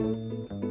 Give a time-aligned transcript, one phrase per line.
[0.00, 0.67] Música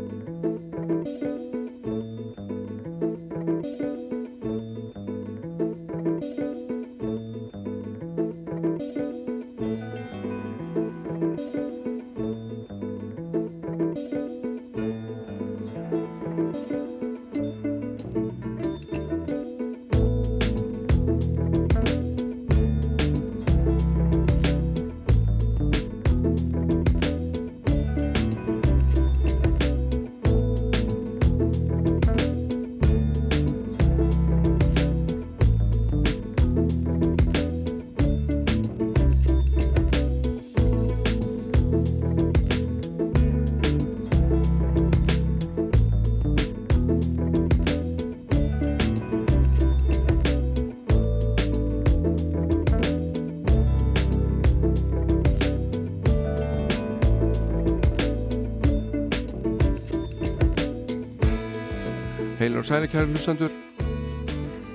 [62.48, 63.50] Heilir og sæli kæri hlustandur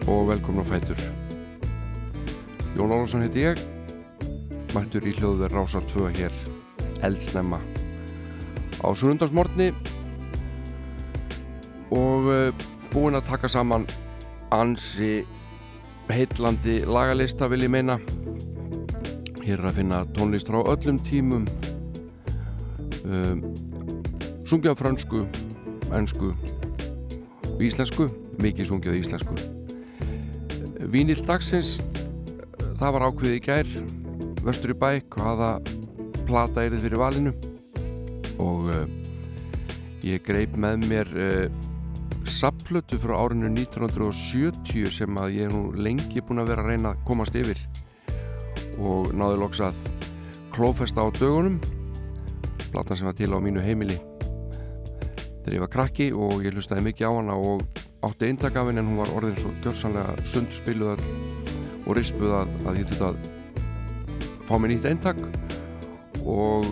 [0.07, 0.99] og velkomin á Fætur.
[2.77, 3.63] Jón Ólafsson heiti ég
[4.75, 6.37] mættur í hljóðverð Rásar 2 hér
[7.01, 7.63] eldsnemma
[8.77, 9.71] á sunnundarsmortni
[11.97, 12.53] og uh,
[12.93, 13.89] búinn að taka saman
[14.53, 15.25] ansi
[16.13, 17.97] heitlandi lagalista vil ég meina.
[19.41, 21.49] Hér er að finna tónlist frá öllum tímum
[23.09, 23.47] um,
[24.45, 25.25] sungja á fransku
[25.89, 26.37] ennsku
[27.69, 28.09] íslensku,
[28.43, 29.37] mikið sungið íslensku.
[30.93, 31.77] Vínill dagsins
[32.81, 33.73] það var ákveðið í gær.
[34.43, 35.51] Vestur í bæk hvaða
[36.27, 37.33] plata erið fyrir valinu?
[38.43, 38.85] Og uh,
[40.03, 41.47] ég greip með mér uh,
[42.27, 47.05] sapplötu frá árinu 1970 sem að ég nú lengi búin að vera að reyna að
[47.07, 47.61] komast yfir.
[48.83, 49.79] Og náði loks að
[50.55, 51.61] klófesta á dögunum.
[52.73, 54.01] Platan sem var til á mínu heimili
[55.43, 57.65] þegar ég var krakki og ég hlustaði mikið á hana og
[58.07, 61.03] átti eintak af henni en hún var orðin svo gjörsanlega sundspiluð
[61.87, 63.19] og rispuð að, ég þurfti að
[64.47, 65.21] fá mér nýtt eintak
[66.23, 66.67] og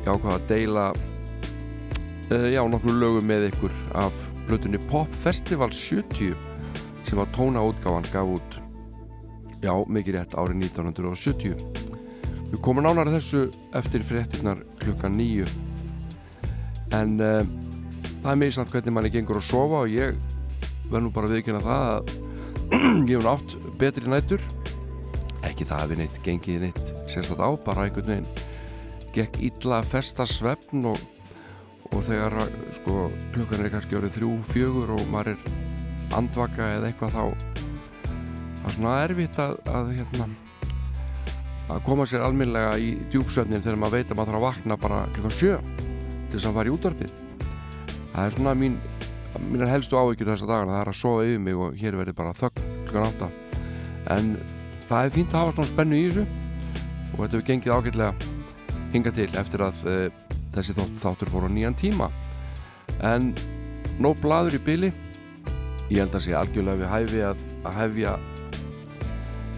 [0.00, 6.34] ég ákvaði að deila uh, já, nokkru lögum með ykkur af blötunni Pop Festival 70
[7.04, 8.58] sem var tónaútgáfan gaf út
[9.64, 11.84] já, mikið rétt árið 1970
[12.52, 15.48] við komum nánar þessu eftir fréttinnar klukka nýju
[16.94, 17.40] en uh,
[18.22, 20.18] það er mjög samt hvernig manni gengur að sofa og ég
[20.90, 22.12] verð nú bara viðkynna það að
[23.10, 24.44] ég hef nátt betri nættur
[25.44, 28.52] ekki það að við neitt gengið neitt sérstaklega á, bara einhvern veginn
[29.14, 31.02] gekk illa að festa svefn og,
[31.90, 32.38] og þegar
[32.78, 37.24] sko klukkan er kannski árið þrjú, fjögur og maður er andvaka eða eitthvað þá
[38.64, 40.28] það er svona erfitt að, að hérna
[41.74, 45.02] að koma sér alminlega í djúpsvefnin þegar maður veit að maður þarf að vakna bara
[45.14, 45.58] klukkan sjö
[46.34, 47.12] til þess að fara í útvarpið.
[48.14, 48.76] Það er svona mín
[49.50, 50.74] mínar helstu áhyggjur þessa dagana.
[50.74, 53.28] Það er að sofa yfir mig og hér verður bara þögn klukkan átta.
[54.14, 54.32] En
[54.88, 56.24] það er fínt að hafa svona spennu í þessu
[57.14, 58.30] og þetta hefur gengið ágætlega
[58.94, 60.06] hinga til eftir að uh,
[60.54, 62.08] þessi þátt, þáttur fór á nýjan tíma.
[63.02, 63.30] En
[64.02, 64.90] nóg bladur í byli
[65.90, 68.16] ég held að sé algjörlega við hæfi að, að hefja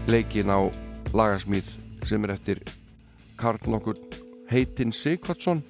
[0.07, 0.59] leikin á
[1.17, 1.73] lagarsmýð
[2.05, 2.61] sem er eftir
[3.37, 3.97] Karl nokkur
[4.51, 5.63] heitinn Sigvardsson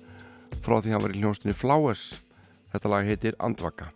[0.61, 2.21] frá því hann var í hljónstinni Flowers.
[2.73, 3.91] Þetta lag heitir Andvaka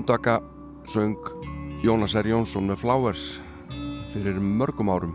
[0.00, 0.40] Andaka
[0.84, 1.18] söng
[1.84, 2.24] Jónas R.
[2.24, 3.24] Jónsson með Flowers
[4.08, 5.12] fyrir mörgum árum.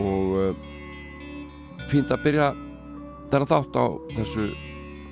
[0.00, 0.54] Og uh,
[1.92, 2.46] fínt að byrja
[3.28, 4.46] þennan þátt á þessu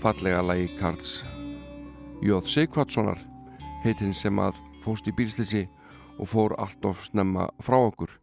[0.00, 1.12] fallega lagi Karls
[2.25, 3.20] Jóð Sigvardssonar
[3.84, 5.67] heitinn sem að fóst í bílslisi
[6.17, 8.17] og fór allt of snemma frá okkur.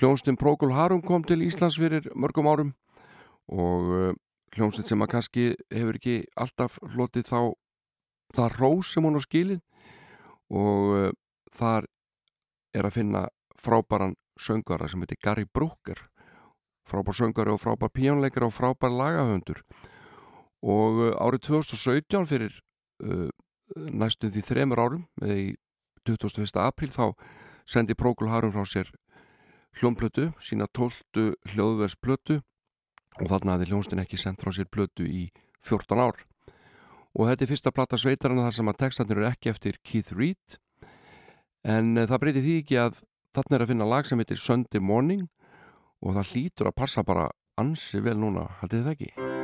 [0.00, 2.72] Hljónstinn Prókul Harum kom til Íslands fyrir mörgum árum
[3.52, 4.12] og uh,
[4.56, 7.40] hljónstinn sem að kannski hefur ekki alltaf hlotið þá
[8.36, 9.62] það rós sem hún á skilin
[10.50, 11.10] og uh,
[11.54, 11.86] þar
[12.74, 13.26] er að finna
[13.60, 16.06] frábæran söngara sem heitir Gary Brooker
[16.88, 19.62] frábær söngari og frábær píjónleikar og frábær lagahöndur
[20.62, 22.58] og uh, árið 2017 fyrir
[23.04, 23.28] uh,
[23.76, 25.48] næstum því þremur árum eða í
[26.08, 26.48] 21.
[26.58, 27.12] apríl þá
[27.68, 28.88] sendi Prókul Harum frá sér
[29.78, 32.40] hljónplötu, sína tóltu hljóðversplötu
[33.20, 35.28] og þarna hafði hljónstin ekki sendt frá sér plötu í
[35.62, 36.24] 14 ár
[37.16, 40.58] og þetta er fyrsta platta sveitarana þar sem að textatnir eru ekki eftir Keith Reed
[41.66, 43.02] en uh, það breyti því ekki að
[43.36, 45.26] þarna er að finna lag sem heitir Sunday Morning
[46.00, 47.28] og það hlýtur að passa bara
[47.60, 49.39] ansi vel núna, haldið þið ekki?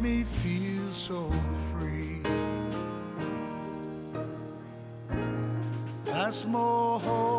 [0.00, 1.30] me feel so
[1.70, 2.20] free.
[6.04, 7.33] That's more hope.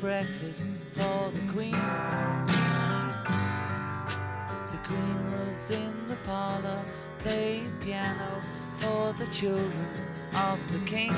[0.00, 1.72] Breakfast for the queen.
[4.72, 6.82] The queen was in the parlor
[7.18, 8.42] playing piano
[8.78, 9.88] for the children
[10.34, 11.14] of the king.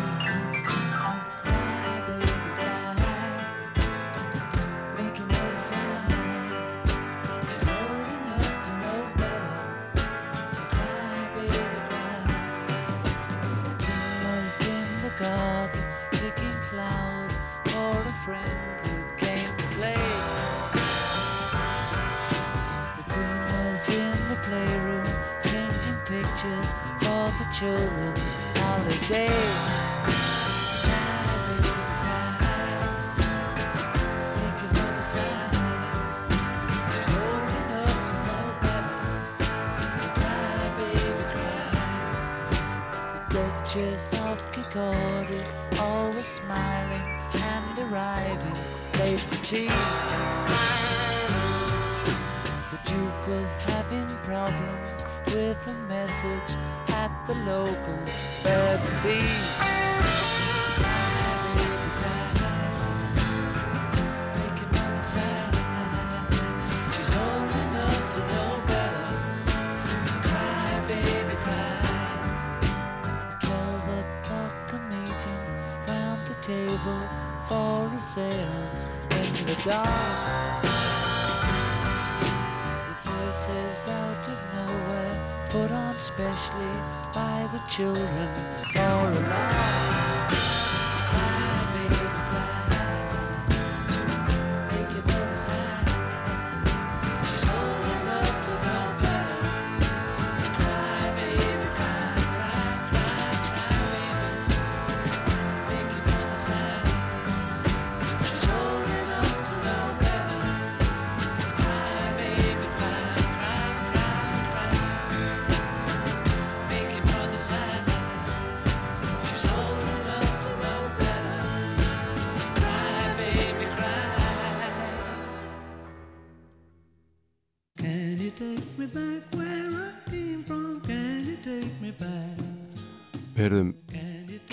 [87.14, 88.51] By the children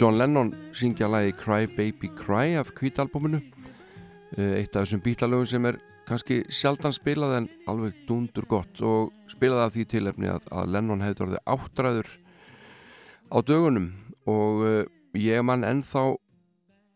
[0.10, 3.38] John Lennon syngja lagi Cry Baby Cry af kvítalbuminu
[4.38, 5.78] eh, eitt af þessum bítlalögum sem er
[6.10, 11.06] kannski sjaldan spilað en alveg dundur gott og spilað af því tilefni að, að Lennon
[11.06, 12.12] hefði orðið áttræður
[13.30, 13.88] á dögunum.
[14.26, 14.82] Og uh,
[15.14, 16.08] ég mann ennþá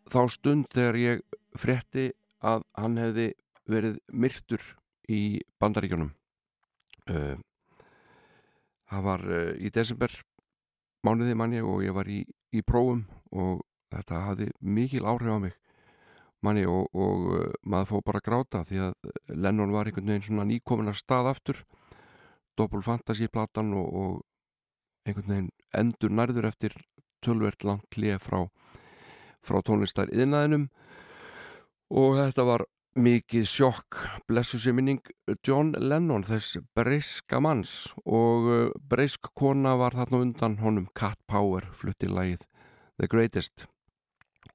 [0.09, 2.09] þá stund þegar ég frétti
[2.41, 3.31] að hann hefði
[3.69, 4.71] verið myrtur
[5.05, 5.23] í
[5.61, 6.15] bandaríkjónum
[7.13, 7.35] uh,
[8.89, 10.23] það var í desember
[11.05, 13.63] mánuði manni og ég var í, í prófum og
[13.93, 15.55] þetta hafði mikil áhrif á mig.
[16.43, 20.47] Manni og, og uh, maður fóð bara gráta því að Lennon var einhvern veginn svona
[20.49, 21.63] nýkomin að stað aftur.
[22.59, 26.75] Double Fantasy platan og, og einhvern veginn endur nærður eftir
[27.23, 28.43] tölvert langt lið frá,
[29.41, 30.67] frá tónlistar yðnaðinum
[31.93, 32.65] og þetta var
[32.99, 33.97] mikið sjokk.
[34.29, 35.01] Blessu sér minning
[35.45, 37.93] John Lennon þess breyska manns.
[38.05, 40.87] Og uh, breysk kona var þarna undan honum.
[40.95, 42.45] Cat Power flutti lagið
[43.01, 43.65] The Greatest.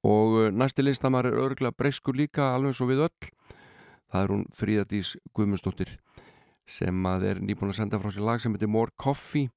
[0.07, 3.31] Og uh, næsti listamar er örgulega breyskur líka alveg svo við öll.
[4.09, 5.97] Það er hún Fríðadís Guðmundsdóttir
[6.69, 9.51] sem að er nýbúin að senda frá sér lag sem heitir More Coffee.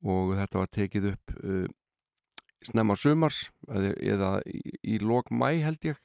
[0.00, 1.68] Og þetta var tekið upp uh,
[2.64, 4.62] snemma sumars eða, eða í,
[4.96, 6.00] í lok mæ held ég.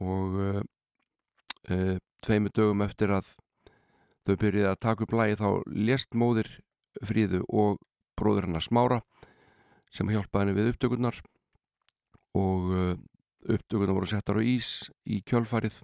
[0.00, 0.60] Og uh,
[1.72, 3.34] uh, tveimu dögum eftir að
[4.26, 6.50] þau byrjuði að taka upp lagi þá lést móðir
[7.06, 7.78] Fríðu og
[8.18, 9.02] bróður hennar Smára
[9.94, 11.20] sem hjálpaði henni við upptökurnar.
[12.38, 12.94] Og uh,
[13.48, 15.80] upptökurna voru settar á ís í kjölfarið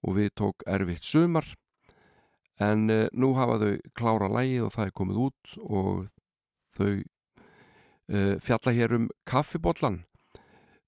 [0.00, 1.44] og við tók erfitt sumar.
[2.60, 6.06] En uh, nú hafa þau klára lægi og það er komið út og
[6.76, 6.92] þau
[8.42, 10.00] fjalla hér um kaffibotlan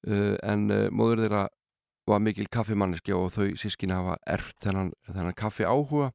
[0.03, 1.43] en móður þeirra
[2.09, 6.13] var mikil kaffimanniski og þau sískin hafa erft þennan, þennan kaffi áhuga.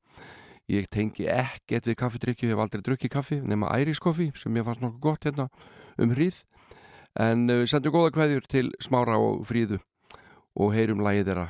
[0.67, 4.83] Ég tengi ekkert við kaffidrykju, ég hef aldrei drukkið kaffi nema æriskoffi sem ég fannst
[4.83, 5.47] nokkuð gott hérna
[5.97, 6.41] um hríð.
[7.17, 9.79] En við uh, sendum góða kveðjur til Smára og Fríðu
[10.59, 11.47] og heyrum lægið þeirra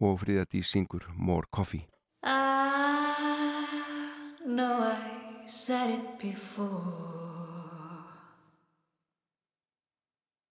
[0.00, 1.84] og Fríða dí syngur More Coffee.
[2.24, 2.32] I
[4.46, 4.96] know I
[5.46, 7.22] said it before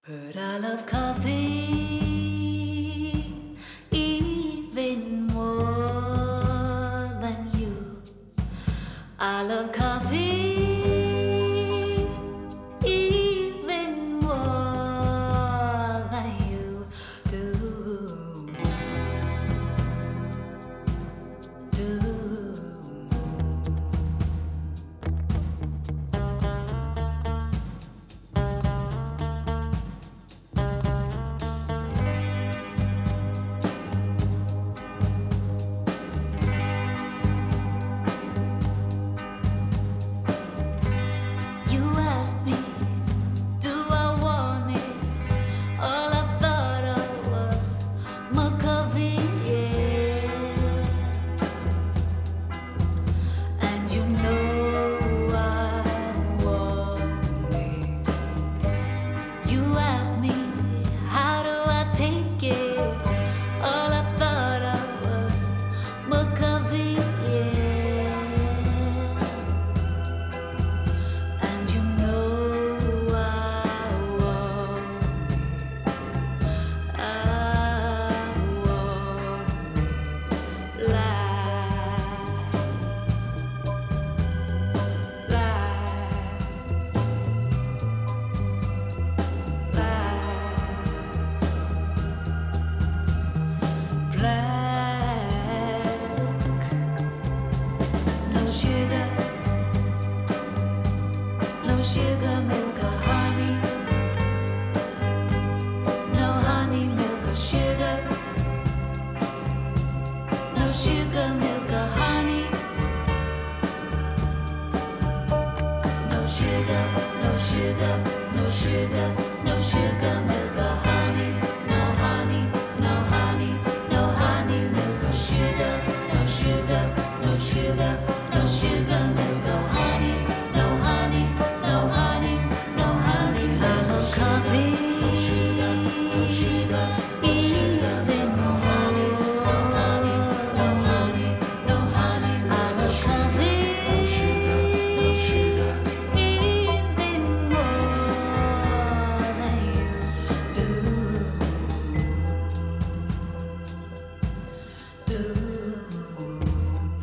[0.06, 2.11] But I love coffee
[9.42, 10.11] I love coffee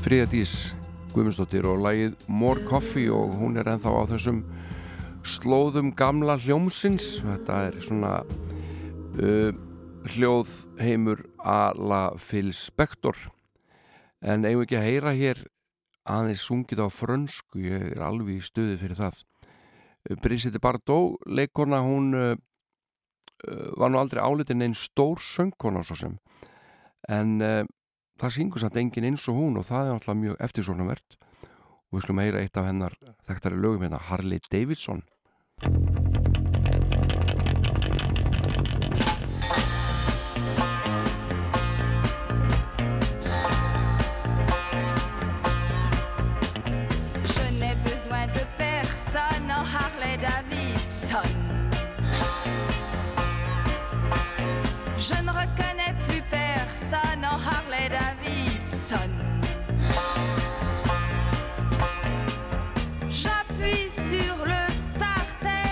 [0.09, 0.53] Fríðadís
[1.13, 4.39] Guðmundsdóttir og lagið More Coffee og hún er enþá á þessum
[5.21, 7.19] slóðum gamla hljómsins.
[7.27, 9.53] Þetta er svona uh,
[10.09, 13.21] hljóð heimur ala Phil Spector.
[14.25, 15.45] En eigum ekki að heyra hér
[16.09, 17.61] aðeins sungið á frönsku?
[17.69, 19.21] Ég er alveg í stuði fyrir það.
[20.25, 26.17] Brigitte Bardot leikona hún uh, uh, var nú aldrei álitin einn stór söngkona svo sem.
[27.13, 27.67] En uh,
[28.19, 31.19] það syngur samt engin eins og hún og það er alltaf mjög eftirsóknarvert.
[31.89, 35.07] Og við slum heyra eitt af hennar þekktari lögum hérna Harley Davidson
[57.89, 59.11] Davidson.
[63.09, 65.71] J'appuie sur le starter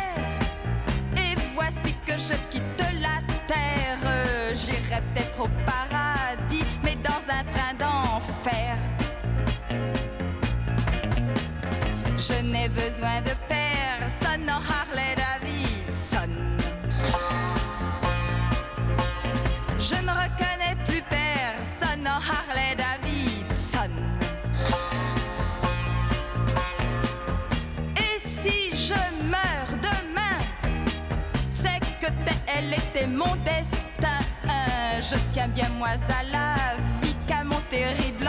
[1.16, 3.98] et voici que je quitte la terre.
[4.54, 8.76] J'irai peut-être au paradis, mais dans un train d'enfer.
[12.18, 16.32] Je n'ai besoin de personne en Harley Davidson.
[19.78, 20.45] Je ne reconnais
[32.56, 34.18] elle était mon destin.
[34.98, 36.54] Je tiens bien moi à la
[37.02, 38.28] vie qu'à mon terrible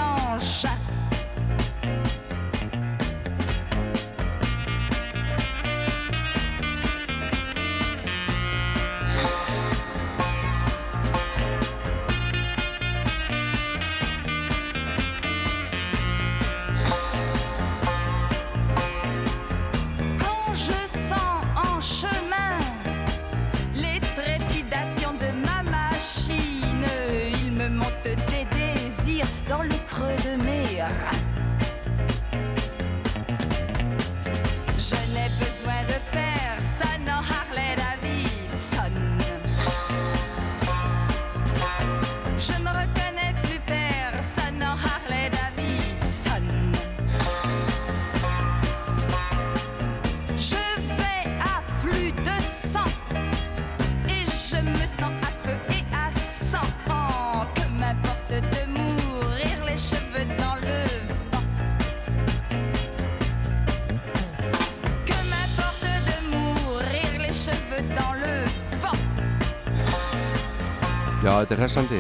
[71.44, 71.98] þetta er hressandi.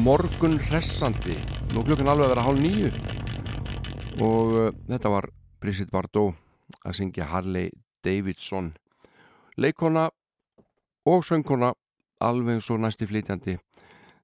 [0.00, 1.34] Morgun hressandi.
[1.74, 2.90] Nú klukkan alveg að vera hálf nýju
[4.24, 5.26] og uh, þetta var
[5.60, 6.36] Brigitte Bardot
[6.86, 7.68] að syngja Harley
[8.06, 8.70] Davidson.
[9.60, 10.06] Leikona
[11.04, 11.74] og söngkona
[12.24, 13.58] alveg og næsti flytjandi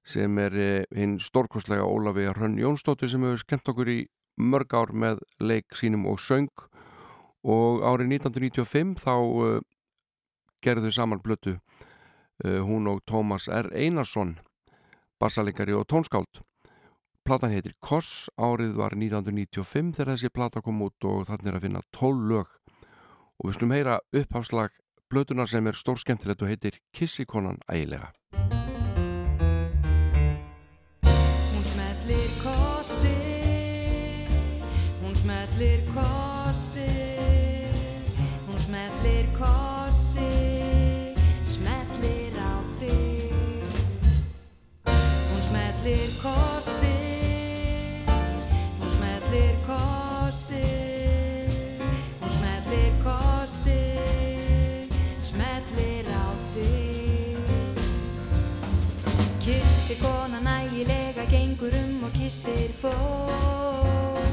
[0.03, 3.99] sem er uh, hinn stórkostlega Ólafi Hrönn Jónsdóttir sem hefur skemmt okkur í
[4.41, 6.49] mörg ár með leik sínum og söng.
[7.43, 9.61] Og árið 1995 þá uh,
[10.63, 11.59] gerðu þau saman blötu
[12.41, 13.69] hún og Tómas R.
[13.75, 14.37] Einarsson
[15.23, 16.41] bassalegari og tónskáld.
[17.23, 21.67] Platan heitir Koss árið var 1995 þegar þessi plata kom út og þannig er að
[21.67, 22.49] finna 12 lög.
[23.39, 24.75] Og við slum heyra upphafslag
[25.07, 28.11] blötunar sem er stór skemmtilegt og heitir Kissikonan ægilega.
[31.07, 33.15] Hún smetlir kossi
[34.99, 36.89] Hún smetlir kossi
[38.47, 40.42] Hún smetlir kossi
[45.83, 46.95] Hún smetlir kossi
[48.79, 50.63] Hún smetlir kossi
[52.21, 53.81] Hún smetlir kossi
[55.19, 57.51] Smetlir á þig.
[59.43, 64.23] Kissi kona nægilega gengur um og kissir fólk.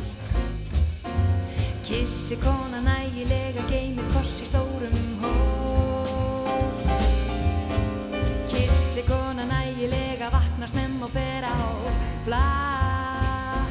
[1.82, 4.46] Kissi kona nægilega geymir koss í
[12.24, 13.70] flakk.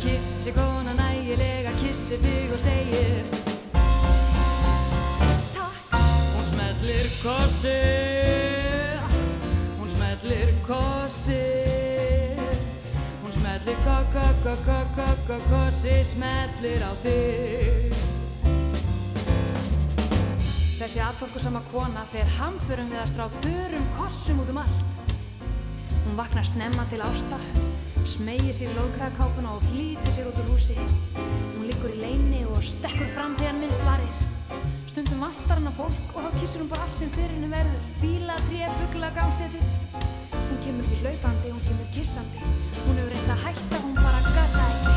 [0.00, 3.24] Kissi kona nægilega kissir þig og segir
[5.54, 5.96] Takk.
[6.34, 7.78] Hún smellir kossi.
[9.78, 11.42] Hún smellir kossi.
[13.22, 14.46] Hún smellir kossi
[16.16, 17.96] smellir á þig.
[20.76, 25.05] Þessi aðtorkusama kona fer hamförum við að strá þörum kossum út um allt
[26.06, 27.40] Hún vaknar snemma til ásta
[28.06, 30.76] smegir sér lóðkræðkápuna og flýtir sér út úr húsi.
[31.18, 34.20] Hún liggur í leini og stekkur fram þegar minnst varir.
[34.86, 37.90] Stundum vantar hann að fólk og þá kissur hún bara allt sem fyrir henni verður.
[37.98, 39.66] Bíla, tré, fuggla, gangstetir.
[40.36, 42.54] Hún kemur ekki hlaupandi, hún kemur kissandi.
[42.86, 44.96] Hún hefur reynt að hætta, hún bara gata ekki.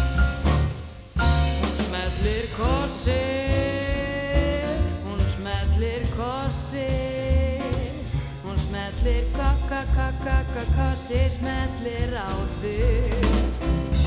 [1.60, 3.22] Hún smellir kossi
[5.04, 7.09] Hún smellir kossi Hún
[9.00, 13.99] smellir kakka kakka kakka kossi smellir á þig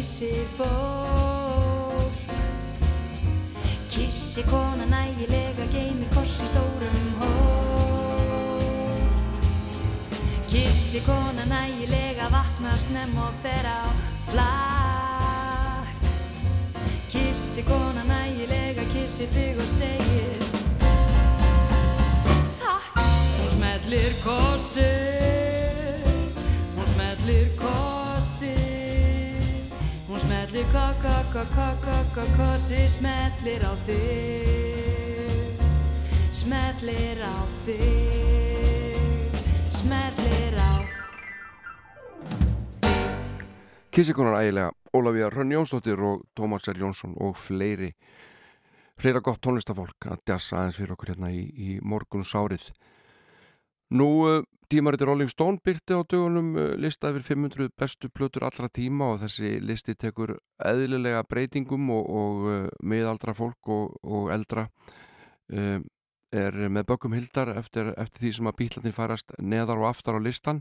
[0.00, 2.12] kissir fólk.
[3.88, 9.02] Kissi kona nægilega geymir koss í stórum hól
[10.48, 13.92] Kissi kona nægilega vaknar snemm og fer á
[14.30, 16.08] flakk.
[17.12, 20.40] Kissi kona nægilega kissir þig og segir
[22.62, 23.04] Takk.
[23.36, 24.90] Hún smellir kossi
[26.72, 28.69] Hún smellir kossi
[30.50, 35.62] Kakka kossi smellir á þig.
[36.34, 39.30] Smellir á þig.
[39.70, 40.72] Smellir á
[43.94, 44.72] Kissikonar ægilega.
[44.90, 46.78] Ólafía Hrönn Jónsdóttir og Tómas R.
[46.82, 47.94] Jónsson og fleiri.
[48.98, 52.72] Fleira gott tónlistafólk að djassa aðeins fyrir okkur hérna í, í morguns árið
[53.90, 59.12] Nú, tímariti Rolling Stone byrti á dögunum uh, lista yfir 500 bestu plötur allra tíma
[59.14, 65.80] og þessi listi tekur eðlilega breytingum og, og uh, miðaldra fólk og, og eldra uh,
[66.30, 70.20] er með bökum hildar eftir, eftir því sem að bílarnir farast neðar og aftar á
[70.22, 70.60] listan.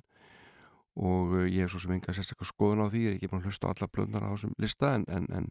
[0.98, 3.52] Og ég hef svo sem enga sérstaklega skoðun á því, ég er ekki búin að
[3.52, 5.46] hlusta á alla blöndar á þessum lista en en, en,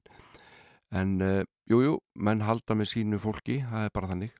[0.98, 4.34] en uh, jú, menn halda með sínu fólki, það er bara þannig.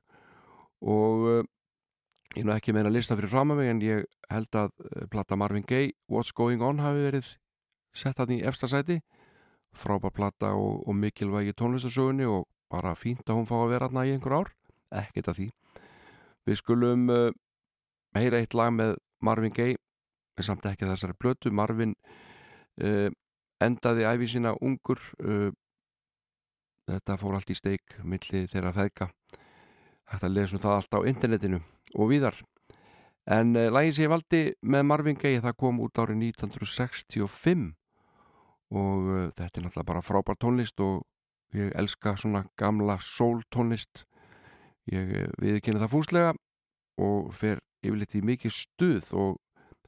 [0.83, 1.47] Og
[2.37, 5.05] ég nú ekki meina að lista fyrir fram að mig en ég held að uh,
[5.11, 7.31] plata Marvin Gaye What's Going On hafi verið
[7.95, 8.99] sett hann í efsta sæti.
[9.73, 14.01] Frábær plata og, og mikilvægi tónlistasögunni og bara fínt að hún fá að vera hann
[14.05, 14.51] í einhver ár,
[15.01, 15.47] ekkert að því.
[16.49, 17.29] Við skulum uh,
[18.17, 19.77] heyra eitt lag með Marvin Gaye
[20.39, 21.95] en samt ekki að þessari blötu Marvin
[22.81, 23.09] uh,
[23.59, 25.49] endaði æfi sína ungur uh,
[26.89, 29.09] þetta fór allt í steik milli þeirra feðka
[30.09, 31.59] hægt að lesa um það allt á internetinu
[31.95, 32.39] og víðar.
[33.29, 37.69] En uh, lagi sem ég valdi með Marvin Gaye það kom út árið 1965
[38.73, 41.03] og uh, þetta er náttúrulega bara frábær tónlist og
[41.57, 44.05] ég elska svona gamla soul tónlist
[44.89, 46.33] ég uh, viðkynna það fúslega
[46.99, 49.37] og fer yfirleitt í mikið stuð og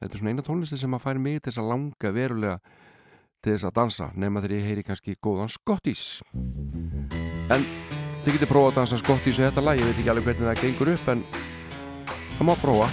[0.00, 2.58] þetta er svona eina tónlisti sem að færi mig til þess að langa verulega
[3.42, 6.22] til þess að dansa nema þegar ég heyri kannski góðan skottís
[7.52, 10.48] en þið getur prófað að dansa skottís og þetta lag, ég veit ekki alveg hvernig
[10.48, 11.24] það gengur upp en
[12.38, 12.88] það má prófa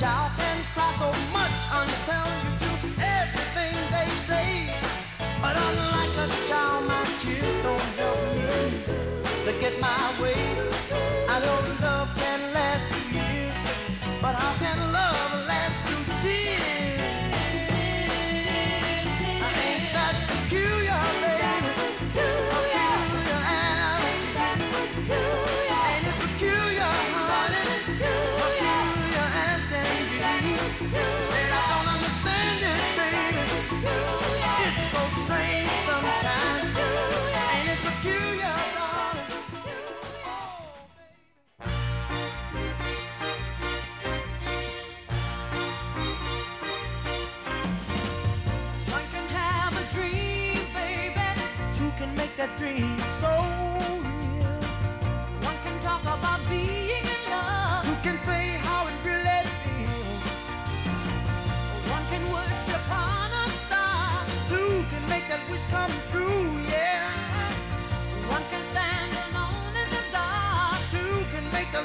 [0.00, 2.72] child can cry so much until you do
[3.04, 4.72] everything they say.
[5.42, 8.48] But unlike a child, my tears don't help me
[9.44, 10.40] to get my way.
[11.28, 11.99] I know love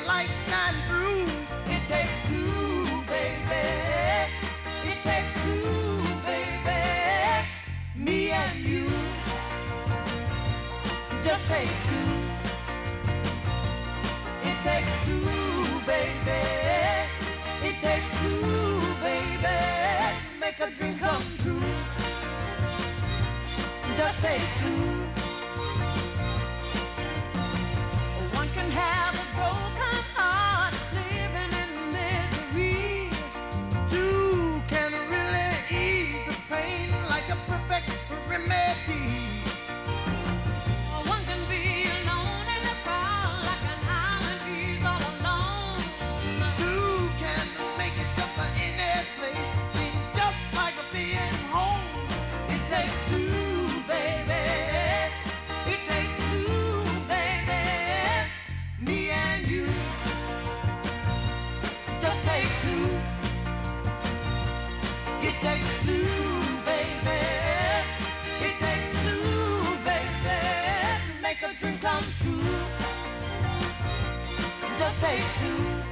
[0.07, 1.25] light shine through.
[1.73, 3.65] It takes two, baby.
[4.91, 6.81] It takes two, baby.
[7.97, 8.85] Me and you.
[11.23, 12.11] Just take two.
[14.49, 15.25] It takes two,
[15.85, 16.41] baby.
[17.67, 19.57] It takes two, baby.
[20.39, 21.61] Make a dream come true.
[23.95, 24.94] Just take two.
[38.37, 39.14] Remedy.
[71.85, 72.41] Come true.
[74.79, 75.84] Just take two.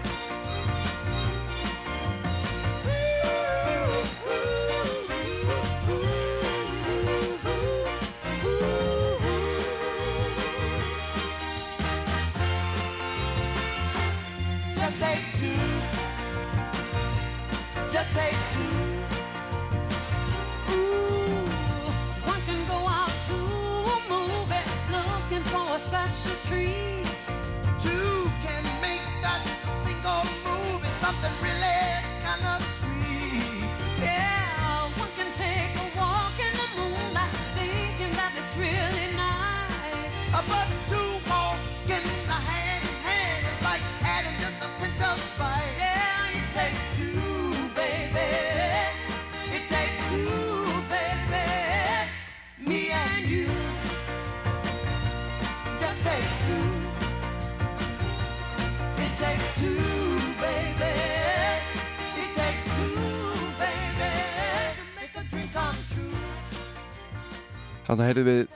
[67.93, 68.53] Þannig heyrðum við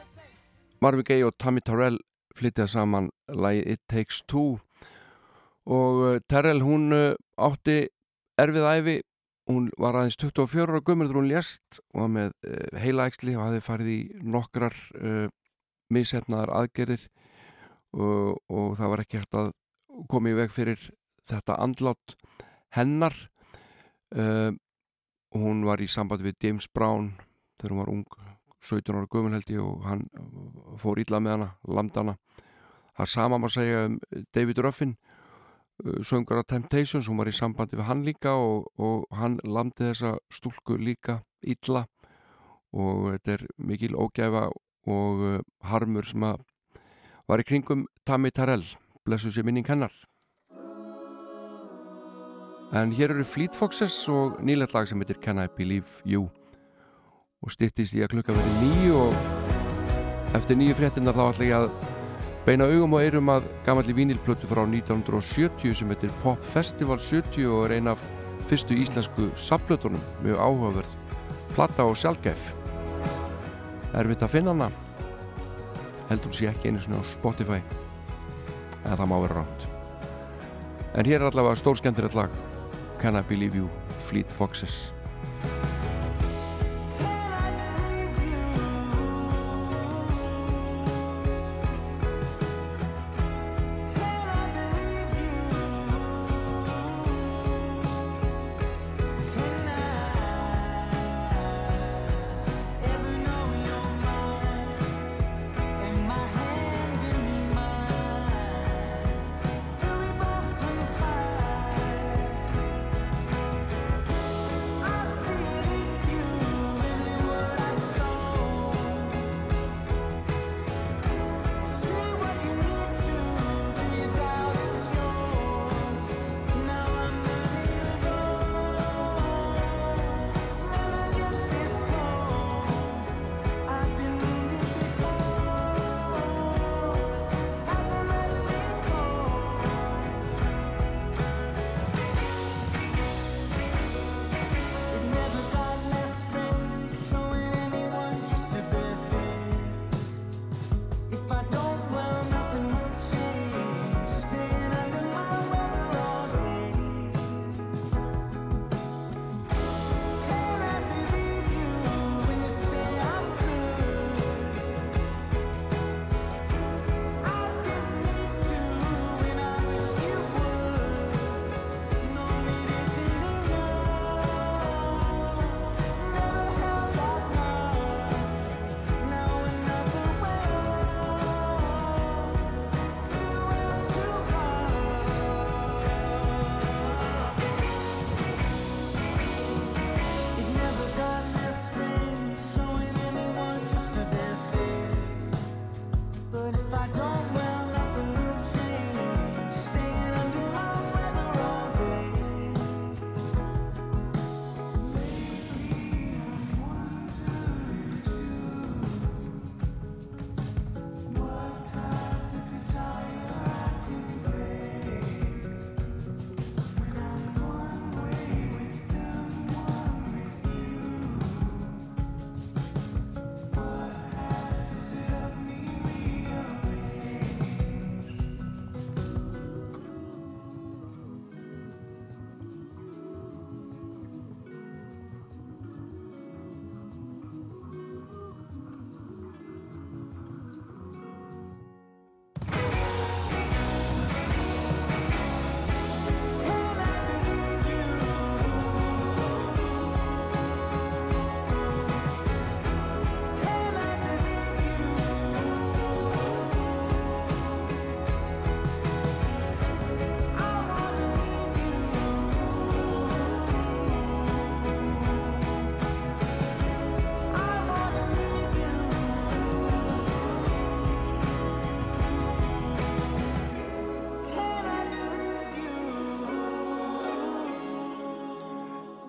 [0.81, 1.99] Marvin Gaye og Tammy Terrell
[2.33, 4.55] flyttið saman lagi It Takes Two.
[5.69, 7.75] Og uh, Terrell hún uh, átti
[8.41, 8.95] erfið æfi
[9.51, 13.43] hún var aðeins 24 ára gömur þegar hún lést og var með uh, heilaæksli og
[13.43, 15.27] hafði farið í nokkrar uh,
[15.93, 17.05] missetnaðar aðgerðir.
[17.93, 19.51] Og, og það var ekki hægt að
[20.09, 20.87] koma í veg fyrir
[21.29, 22.17] þetta andlátt
[22.73, 23.13] hennar.
[24.17, 24.49] Uh,
[25.37, 27.11] hún var í samband við James Brown
[27.61, 28.09] þegar hún var ung
[28.67, 30.07] 17 ára gömul held ég og hann
[30.81, 32.17] fór illa með hana, lamd hana.
[32.97, 33.99] Það sama maður segja um
[34.33, 34.97] David Ruffin
[36.01, 40.15] söngur af Temptations, hún var í sambandi við hann líka og, og hann lamdi þessa
[40.33, 41.85] stúlku líka illa.
[42.73, 44.47] Og þetta er mikil ógæfa
[44.87, 45.23] og
[45.67, 46.41] harmur sem að
[47.27, 48.65] var í kringum Tammy Terrell
[49.05, 49.93] blessu sér minning hennar.
[52.75, 56.27] En hér eru Fleet Foxes og nýlegt lag sem heitir Can I Believe You
[57.43, 61.67] og styttist í að klukka verið nýju og eftir nýju fréttinnar þá ætla ég að
[62.47, 67.67] beina augum og eirum að gamalli vínilplötu frá 1970 sem heitir Pop Festival 70 og
[67.67, 68.03] er ein af
[68.49, 70.97] fyrstu íslensku sapplötunum mjög áhugaverð
[71.53, 72.51] platta og sjálfgæf
[73.97, 74.69] erfitt að finna hana.
[76.11, 77.63] Heldur sé ekki einu svona á Spotify.
[78.85, 79.67] Eða það má vera rátt
[80.97, 82.31] en hér er allavega stór skemmtilegt lag.
[82.97, 83.69] Can I Believe You,
[84.01, 84.91] Fleet Foxes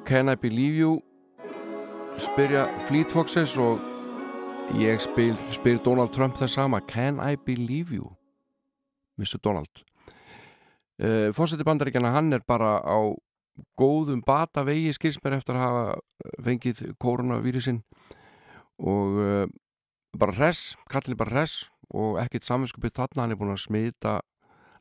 [0.09, 1.03] Can I Believe You?
[2.17, 3.83] Spyrja Fleet Foxes og
[4.81, 6.79] ég spyr, spyr Donald Trump það sama.
[6.81, 8.15] Can I Believe You?
[9.21, 9.37] Mr.
[9.45, 9.83] Donald.
[10.97, 13.13] Uh, Fórseti bandaríkjana hann er bara á
[13.77, 17.83] góðum bata vegi skilsmer eftir að hafa fengið koronavírusin
[18.81, 19.45] og uh,
[20.17, 21.59] bara res, kallin bara res
[21.93, 23.27] og ekkert saminskupið þarna.
[23.27, 24.17] Hann er búin að smita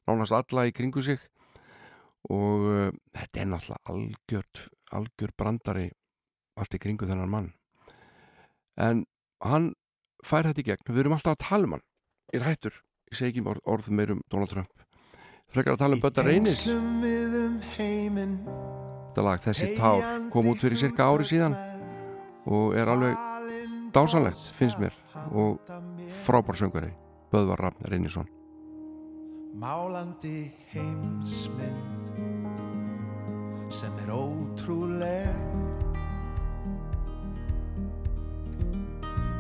[0.08, 1.20] nánast alla í kringu sig.
[2.32, 4.66] Og uh, þetta er náttúrulega algjört
[4.96, 5.90] algjör brandari
[6.58, 7.52] allt í kringu þennan mann.
[8.78, 9.06] En
[9.46, 9.72] hann
[10.26, 10.90] fær þetta í gegn.
[10.90, 11.86] Við erum alltaf að tala um hann.
[12.34, 12.82] Ég er hættur,
[13.12, 14.86] ég segi ekki orð, orð meirum Donald Trump.
[15.48, 16.68] Frekar að tala um Bötta Reynis.
[19.18, 21.56] þetta lag Þessi tár kom út fyrir cirka ári síðan
[22.46, 23.16] og er alveg
[23.96, 24.94] dásanlegt finnst mér
[25.32, 25.58] og
[26.26, 26.92] frábársöngari
[27.32, 28.28] Böðvar Rafn Reynisson.
[29.58, 32.37] Málandi heimsmynd
[33.70, 35.36] sem er ótrúleg.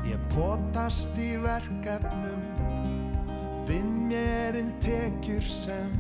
[0.08, 2.44] Ég potast í verkefnum
[3.68, 5.92] vinn mér inn tekjur sem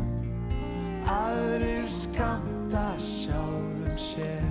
[1.11, 4.47] aðrir skamta sjálfum sér.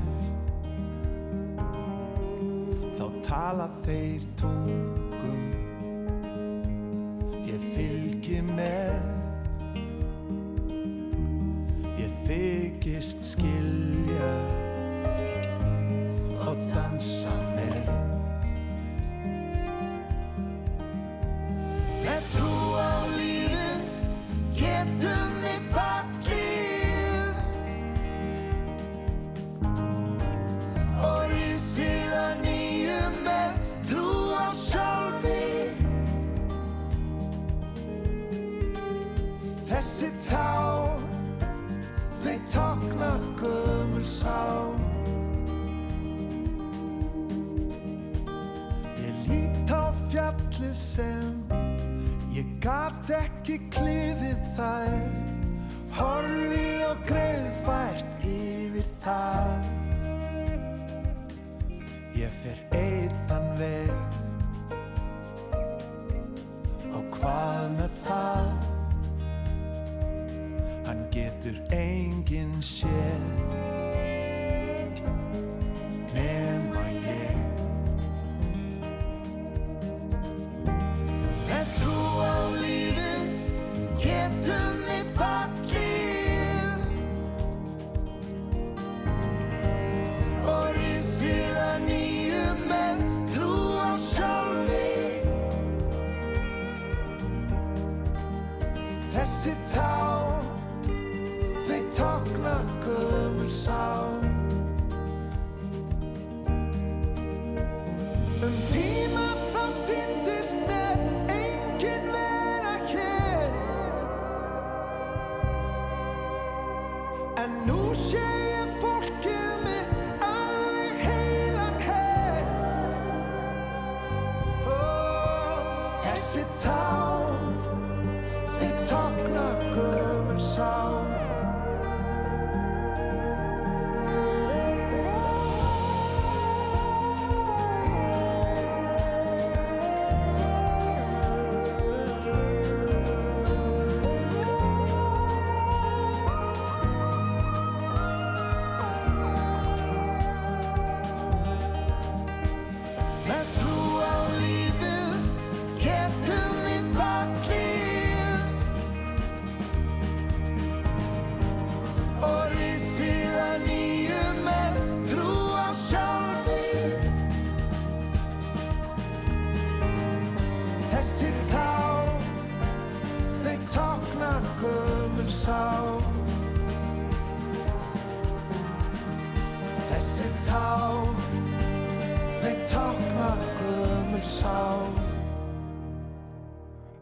[2.97, 5.06] Þá tala þeir tungum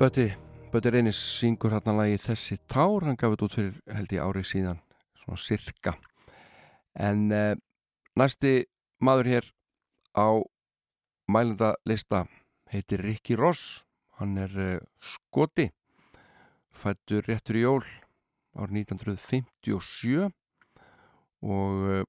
[0.04, 0.34] Bötti,
[0.72, 4.42] Bötti Reynis syngur hérna lagi þessi tár, hann gaf þetta út fyrir held ég árið
[4.50, 4.80] síðan,
[5.16, 5.94] svona sirka.
[6.92, 7.54] En uh,
[8.20, 8.50] næsti
[9.00, 9.46] maður hér
[10.12, 10.44] á
[11.32, 12.20] mælendalista
[12.74, 13.86] heitir Ricky Ross.
[14.18, 15.70] Hann er uh, skoti
[16.68, 17.80] fættur réttur í jól
[18.60, 20.28] árið 1957
[21.48, 22.02] og uh,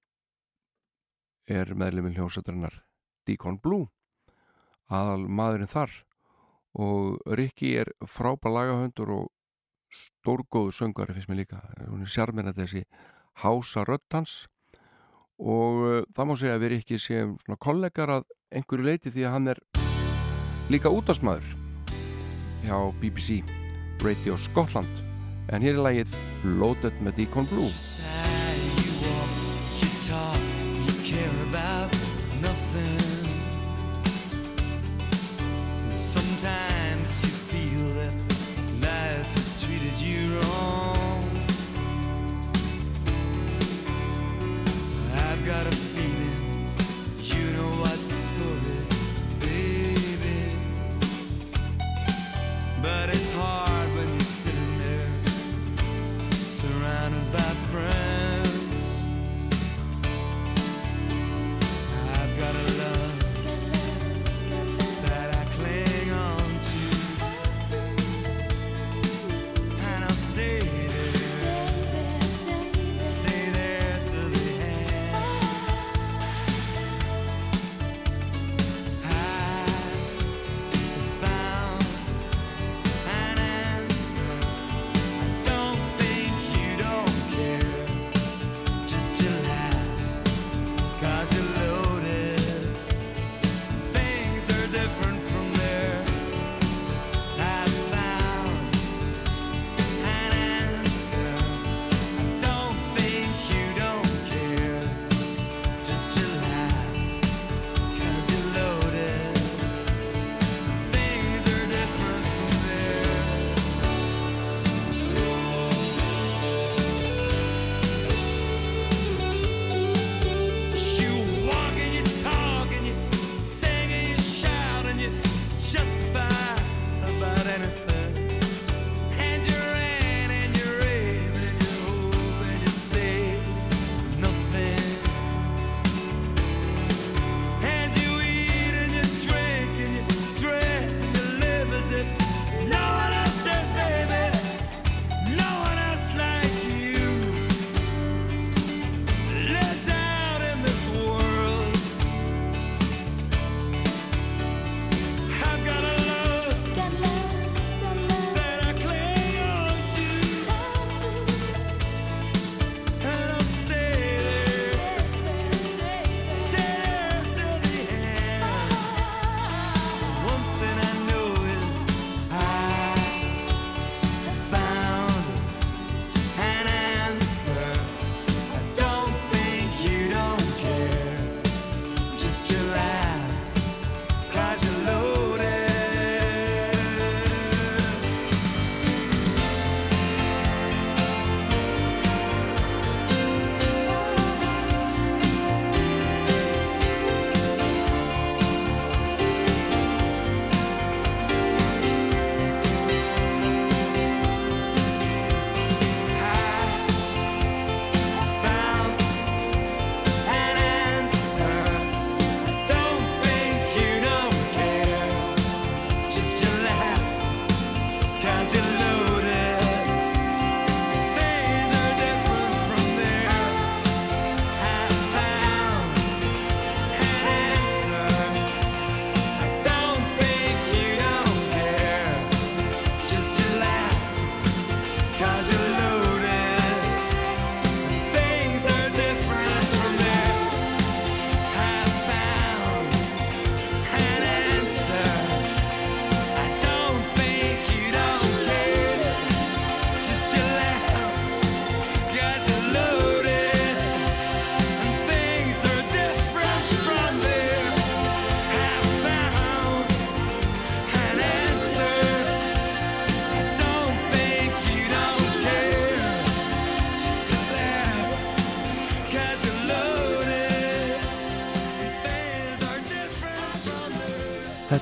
[1.48, 2.76] er meðluminn hljósættarinnar
[3.24, 3.88] Deacon Blue.
[4.91, 5.96] Aðal maðurinn þar
[6.76, 9.32] og Rikki er frábær lagahöndur og
[9.95, 11.61] stórgóðu söngari finnst mér líka.
[11.88, 12.84] Hún er sjarmir að þessi
[13.43, 14.45] hása rödd hans.
[15.39, 19.26] Og uh, það má segja að við Rikki séum svona kollegar að einhverju leiti því
[19.28, 19.63] að hann er
[20.71, 21.55] líka útastmaður
[22.65, 23.41] hjá BBC
[24.03, 25.03] Radio Scotland.
[25.53, 26.15] En hér er lagið
[26.59, 28.24] Loaded með Deacon Blue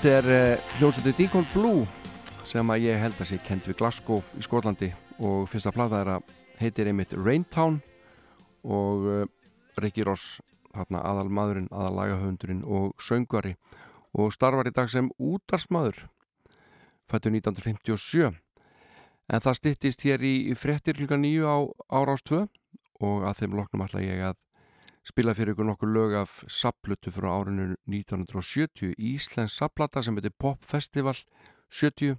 [0.04, 1.84] Þetta er uh, hljómsveitir Deacon Blue
[2.44, 4.90] sem að ég held að sé kent við Glasgow í Skólandi
[5.24, 7.78] og fyrsta plata er að heitir einmitt Raintown.
[8.68, 9.22] Og uh,
[9.80, 10.42] Ricky Ross
[10.76, 13.54] hérna, aðal maðurinn, aðal lagahöfundurinn og söngvari.
[14.12, 16.02] Og starfar í dag sem útarsmaður
[17.08, 21.58] fættu 1957 en það stittist hér í, frettir klukka nýju á
[21.96, 22.44] árás 2
[23.08, 24.36] og að þeim loknum ætla ég að
[25.04, 30.64] spila fyrir ykkur nokkur lög af saplutu frá árinu 1970 Íslensk saplata sem heitir Pop
[30.64, 31.18] Festival
[31.70, 32.16] 70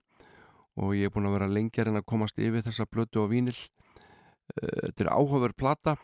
[0.76, 3.56] og ég er búin að vera lengjar en að komast yfir þessa blötu og vínil
[3.56, 5.96] eh, þetta er áhugaverð plata.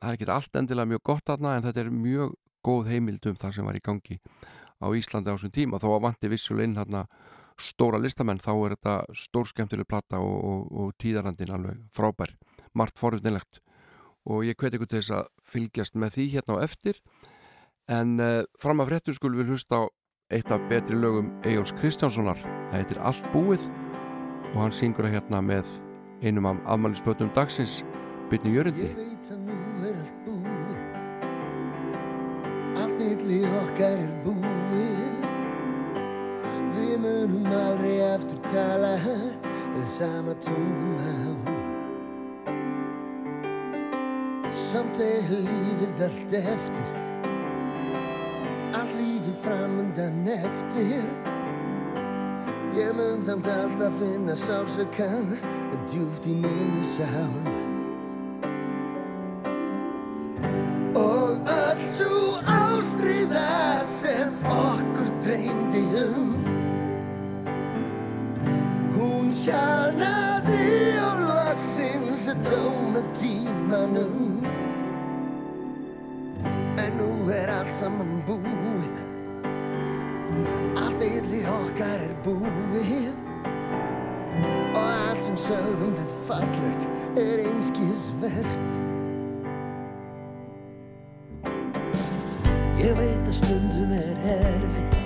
[0.00, 3.38] Það er ekki allt endilega mjög gott aðna en þetta er mjög góð heimild um
[3.38, 4.18] það sem var í gangi
[4.80, 5.80] á Íslandi á þessum tíma.
[5.80, 7.04] Þó að vanti vissuleg inn hérna
[7.60, 12.34] stóra listamenn þá er þetta stór skemmtileg plata og, og, og tíðarandin alveg frábær.
[12.74, 13.60] Margt forutnilegt
[14.24, 17.00] og ég hveti ykkur til þess að fylgjast með því hérna á eftir.
[17.92, 19.92] En uh, fram af fréttum skulum við hlusta á
[20.32, 22.40] eitt af betri lögum Egil's Kristjánssonar.
[22.70, 23.66] Það heitir Allt búið
[24.54, 25.68] og hann syngur að hérna með
[26.24, 27.82] einum af afmælisbötum dagsins
[28.30, 30.78] Byrni Jörgindi Ég veit að nú er allt búið.
[32.80, 35.26] Allt milli okkar er búið.
[36.74, 38.94] Við munum aldrei aftur tala.
[39.74, 41.63] Við sama tungumál
[44.52, 46.92] Samt er lífið allt eftir.
[48.74, 51.08] Allt lífið framundan eftir.
[52.74, 55.36] Ég mun samt alltaf finna sálsökan
[55.90, 57.62] Djúft í minni sál.
[65.24, 66.34] Dreymdi um
[68.92, 70.23] Hún hjarnaði og
[72.34, 74.42] loksins dóma tímanum.
[76.76, 79.02] En nú er allt saman búið.
[80.76, 83.14] Allt milli okkar er búið.
[84.74, 88.80] Og allt sem sögðum við fallegt er einskisvert
[92.84, 94.98] Ég veit að stundum er erfitt.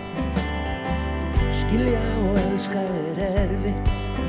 [1.55, 4.28] Skilja og elska er erfitt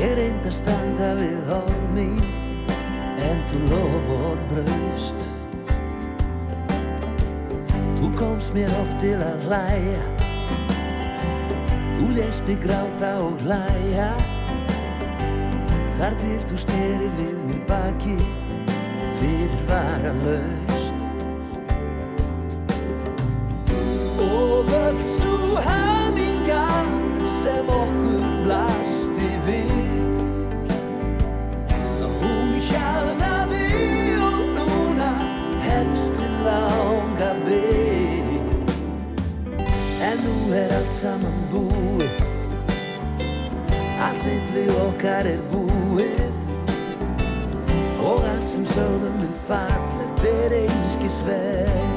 [0.00, 2.40] Ég reynd að standa við orð mín
[3.20, 5.24] En þú lofur braust.
[7.98, 10.04] Þú komst mér oft til að hlæja.
[11.98, 14.08] Þú lést mig gráta og hlæja.
[15.98, 18.16] Þar til þú snerir við mér baki.
[19.18, 20.16] Fyrir fara
[45.00, 46.40] okkar er búið.
[48.04, 51.89] Og allt sem sögðum við fallegt er einskisverð Ég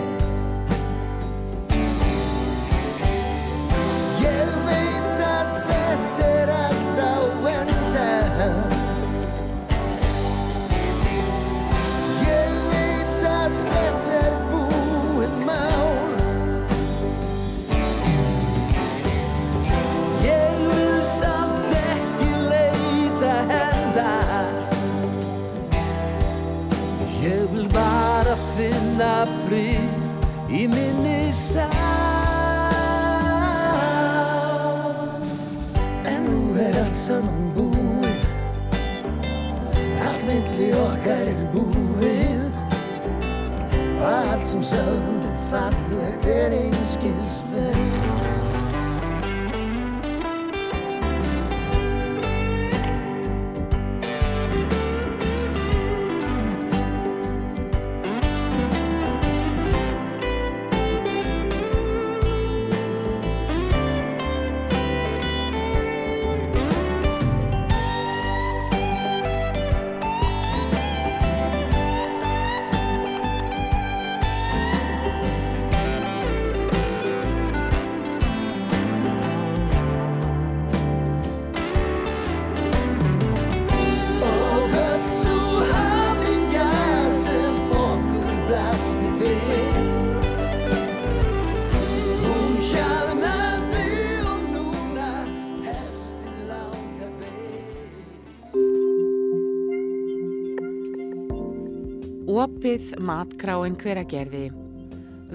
[102.74, 104.48] Opið matkráin hveragerði.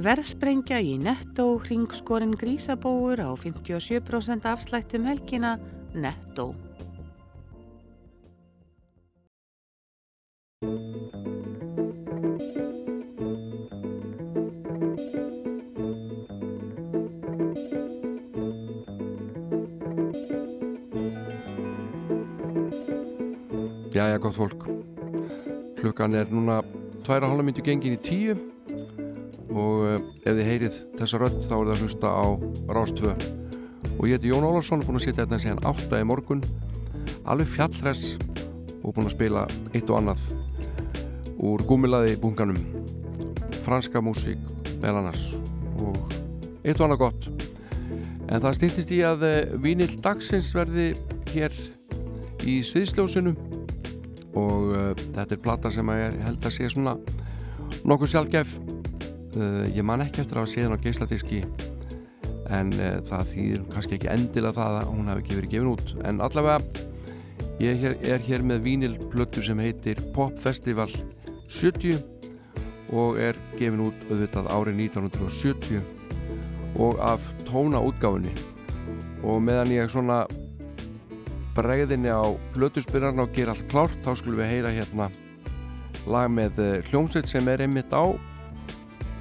[0.03, 5.55] Verðsprengja í Netto, hringskorinn grísabóur á 57% afslættum helgina
[5.95, 6.51] Netto.
[23.95, 24.67] Jæja, gott fólk.
[25.79, 26.59] Klukkan er núna
[27.09, 28.35] tværa hálfa myndu gengin í tíu
[29.49, 29.95] og uh,
[30.29, 32.27] ef þið heyrið þessa rödd þá er það að hlusta á
[32.77, 33.15] Rástvö.
[33.95, 36.45] Og ég heiti Jón Ólafsson, búin að sitja hérna síðan átta í morgun,
[37.25, 38.19] alveg fjallræs
[38.83, 40.27] og búin að spila eitt og annað
[41.49, 42.61] úr gúmilaði bunkanum,
[43.65, 44.45] franska músík
[44.83, 45.31] meðal annars
[45.81, 45.97] og
[46.61, 47.33] eitt og annað gott.
[48.29, 50.91] En það stýttist í að uh, Vínill dagsins verði
[51.33, 51.57] hér
[52.45, 53.33] í sviðsljósinu
[54.37, 56.97] og uh, þetta er plata sem að ég held að sé svona
[57.89, 61.41] nokkuð sjálfgef uh, ég man ekki eftir að sé það á geisladiski
[62.59, 65.95] en uh, það þýðir kannski ekki endilega það að hún hafi ekki verið gefin út.
[66.09, 66.61] En allavega
[67.59, 70.91] ég er hér, er hér með vínilplötu sem heitir Pop Festival
[71.49, 71.99] 70
[72.97, 75.97] og er gefin út auðvitað árið 1970
[76.79, 78.33] og af tóna útgáfinni
[79.27, 80.23] og meðan ég svona
[81.59, 82.23] bregðinni á
[82.55, 85.09] blötuspyrjarna og gera allt klárt þá skulum við heyra hérna
[86.07, 88.15] lag með eh, hljómsveit sem er einmitt á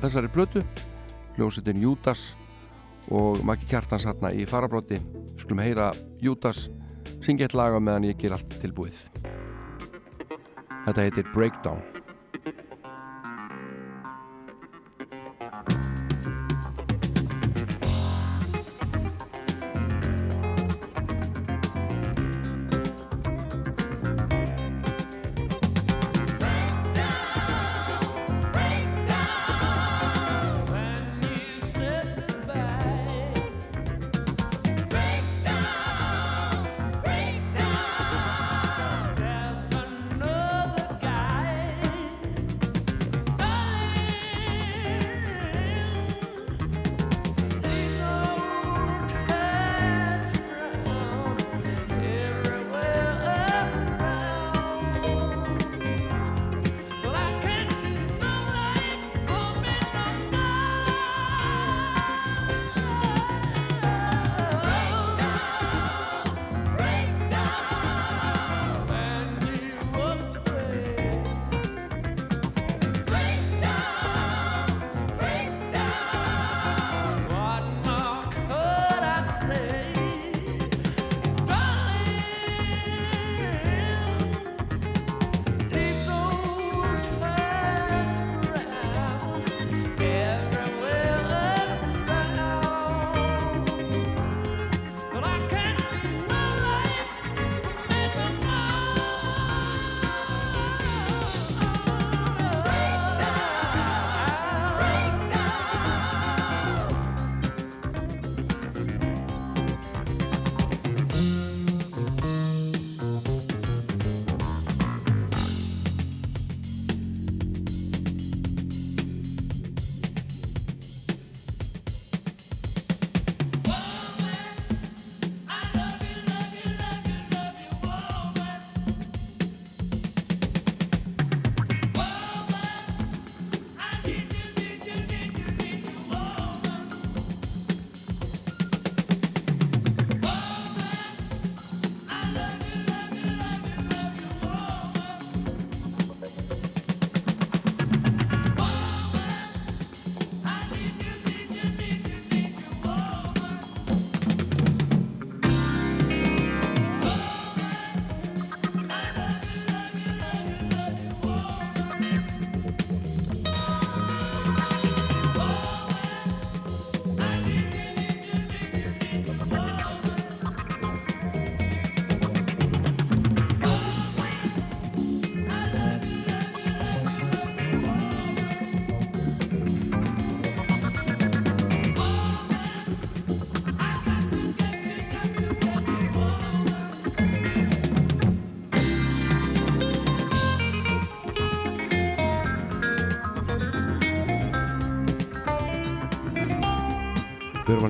[0.04, 0.62] þessari blötu
[1.38, 2.30] hljómsveitin Júdas
[3.10, 5.02] og Maggi Kjartans hérna í farabróti
[5.40, 5.90] skulum heyra
[6.22, 6.68] Júdas
[7.26, 9.00] syngja eitt lag á meðan ég ger allt tilbúið.
[10.86, 11.82] Þetta heitir Breakdown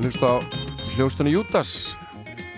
[0.08, 0.36] að hlusta á
[0.96, 1.72] hljómsdunni Júdas.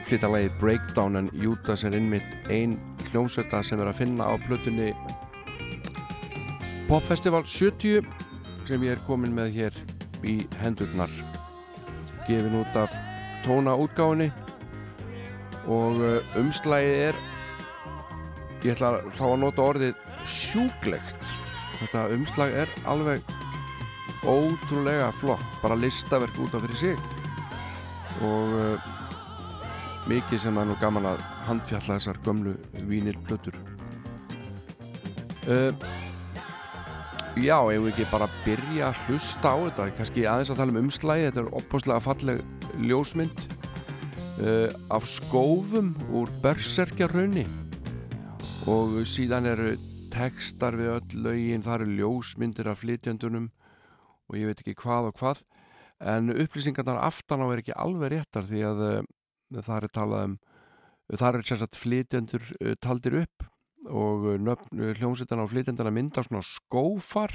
[0.06, 2.76] Flytta lagið Breakdown en Júdas er innmitt ein
[3.10, 4.92] hljómsveita sem er að finna á plötunni
[6.86, 8.06] Popfestival 70
[8.70, 9.82] sem ég er komin með hér
[10.22, 11.10] í hendurnar.
[12.28, 12.94] Gefin út af
[13.42, 14.30] tóna útgáfinni
[15.66, 17.22] og uh, umslægið er
[18.62, 20.04] ég ætla þá að nota orðið
[20.38, 21.32] sjúklegt.
[21.80, 23.26] Þetta umslag er alveg
[24.22, 25.48] ótrúlega flott.
[25.64, 27.19] Bara listaverk út af fyrir sig
[28.26, 28.92] og uh,
[30.10, 32.56] mikið sem er nú gaman að handfjalla þessar gömlu
[32.90, 33.58] vínirplötur
[35.48, 35.72] uh,
[37.40, 39.84] Já, ef við ekki bara byrja að hlusta á þetta?
[39.96, 42.42] Kannski aðeins að tala um umslægi þetta er opposlega falleg
[42.90, 43.46] ljósmynd
[44.44, 47.46] uh, af skófum úr berserkjarraunni
[48.70, 49.78] og síðan eru
[50.12, 53.48] tekstar við öll lögin, það eru ljósmyndir af flytjandunum
[54.30, 55.44] og ég veit ekki hvað og hvað
[56.00, 59.00] en upplýsingarnar aftan á er ekki alveg réttar því að uh,
[59.60, 60.38] það er talað um
[61.10, 63.48] það er sérstaklega flytjandur uh, taldir upp
[63.90, 67.32] og nöfn hljómsveitan á flytjandana mynda svona skófar.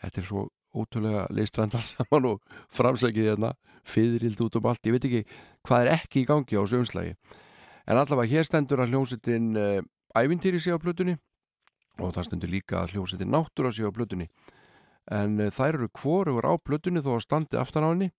[0.00, 3.52] Þetta er svo ótrúlega leistrændal saman og framsækið hérna
[3.84, 5.24] fyriриld út um allt, ég veit ekki
[5.66, 7.16] hvað er ekki í gangi á sögumslægi
[7.86, 9.50] en allavega hér stendur að hljómsveitin
[10.16, 11.18] ævintýri sé á plötunni
[12.00, 14.28] og það stendur líka að hljómsveitin náttúra sé á plötunni
[15.10, 18.10] en uh, þær eru kvorugur á plötunni þó að standi aftan á henni.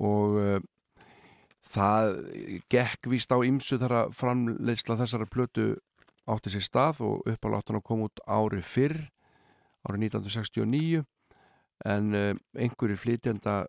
[0.00, 0.58] Og uh,
[1.70, 2.16] það
[2.72, 5.72] gekk víst á ymsu þar að framleysla þessara plötu
[6.30, 8.98] átti sér stað og uppaláttan að koma út ári fyrr
[9.88, 11.04] árið 1969
[11.90, 13.62] en uh, einhverjir flytjanda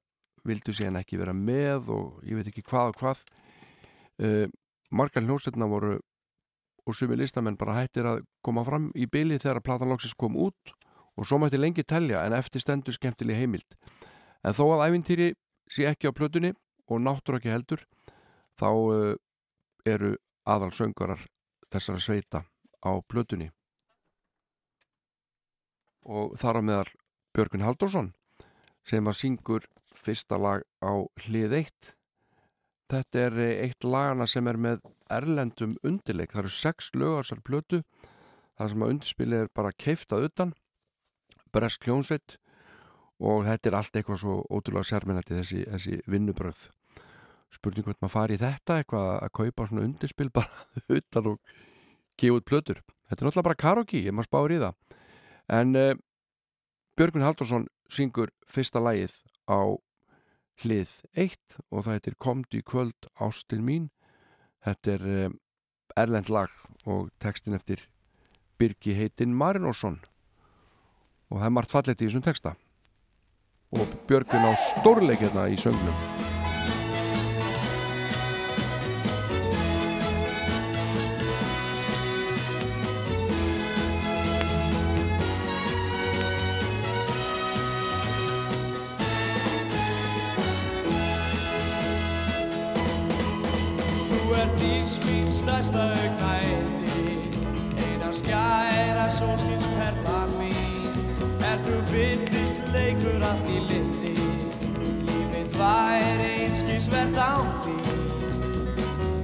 [0.48, 3.26] vildu síðan ekki vera með og ég veit ekki hvað og hvað.
[4.22, 4.48] Uh,
[4.92, 6.00] margar hljósetna voru
[6.88, 10.74] og sumi listamenn bara hættir að koma fram í byli þegar platanlóksis kom út
[11.18, 13.78] og svo mætti lengi telja en eftir stendur skemmtileg heimild.
[14.44, 15.32] En þó að æfintýri
[15.72, 16.54] sé ekki á plötunni
[16.92, 17.84] og náttúr ekki heldur
[18.60, 19.16] þá uh,
[19.88, 20.16] eru
[20.48, 21.26] aðal söngarar
[21.72, 22.44] þessara sveita
[22.82, 23.52] á plötunni.
[26.02, 26.92] Og þar á meðal
[27.36, 28.12] Björgun Haldursson
[28.88, 30.94] sem að syngur fyrsta lag á
[31.28, 31.92] hlið eitt.
[32.92, 33.38] Þetta er
[33.68, 34.82] eitt lagana sem er með
[35.12, 37.84] erlendum undirleik, það eru sex lögarsar plötu,
[38.58, 40.52] það sem að undirspilið er bara keiftað utan
[41.54, 42.38] bresk hljónsveit
[43.22, 46.70] og þetta er allt eitthvað svo ótrúlega sérmennandi þessi, þessi vinnubröð
[47.52, 51.54] spurning hvort maður fari í þetta eitthvað að kaupa svona undirspil bara utan og
[52.22, 52.82] gefa út plötur.
[53.10, 55.00] Þetta er náttúrulega bara karaoke, ég maður spáir í það.
[55.52, 55.94] En uh,
[57.00, 59.16] Björgun Haldursson syngur fyrsta lægið
[59.52, 59.60] á
[60.62, 63.90] hlið 1 og það heitir Komdu í kvöld ástin mín.
[64.64, 65.34] Þetta er uh,
[66.00, 66.54] erlend lag
[66.88, 67.84] og textin eftir
[68.62, 70.00] Birgi heitin Marinósson
[71.32, 72.56] og það er margt fallet í þessum texta.
[73.72, 75.96] Og Björgun á stórleik hérna í söngnum.
[94.12, 97.08] Þú ert lífs mín stærsta augnæti
[97.80, 100.21] Einar skæra sólskins perla Er
[101.92, 104.14] byrtist leikur allt í lindi
[105.08, 107.82] Lífið væri einskis verð án þín.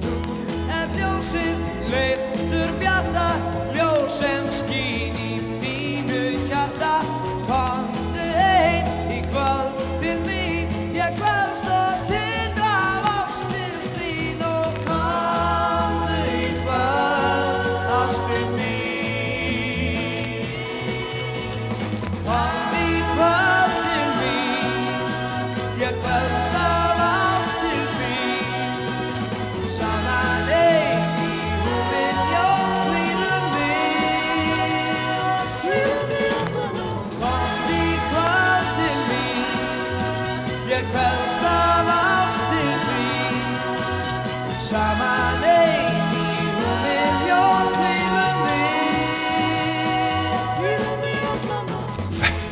[0.04, 0.16] Þú
[0.80, 1.64] ert ljósið,
[1.94, 3.28] leiftur bjarta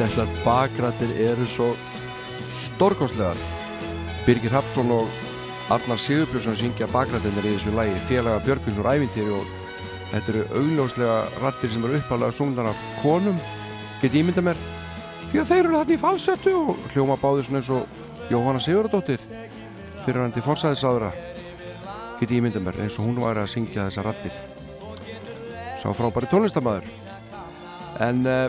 [0.07, 1.73] þessar bakrættir eru svo
[2.63, 3.39] stórkostlegar.
[4.27, 5.11] Birgir Hapsson og
[5.75, 9.49] Arnar Sigurbjörnsson syngja bakrættinir í þessu lægi félaga Björgvins úr ævintýri og
[10.13, 13.39] þetta eru augljóslega rattir sem eru uppalega sungnar af konum.
[14.03, 14.61] Get ég mynda mér
[15.33, 19.25] því að þeir eru þarna í falsettu og hljóma báður svona eins og Jóhanna Sigurðardóttir
[20.05, 21.11] fyrir hann til forsæðisáðura
[22.21, 24.39] get ég mynda mér eins og hún var að syngja þessar rattir
[25.83, 26.87] sá frábæri tónlistamæður
[28.07, 28.47] en uh,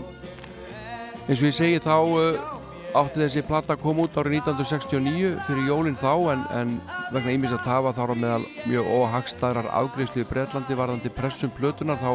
[1.27, 2.57] eins og ég segi þá uh,
[2.95, 6.69] átti þessi platta að koma út árið 1969 fyrir jólinn þá en, en
[7.11, 11.99] vegna ímis að tafa þá á meðal mjög óhagstæðrar afgreyslu í Breitlandi varðandi pressum plötunar
[11.99, 12.13] þá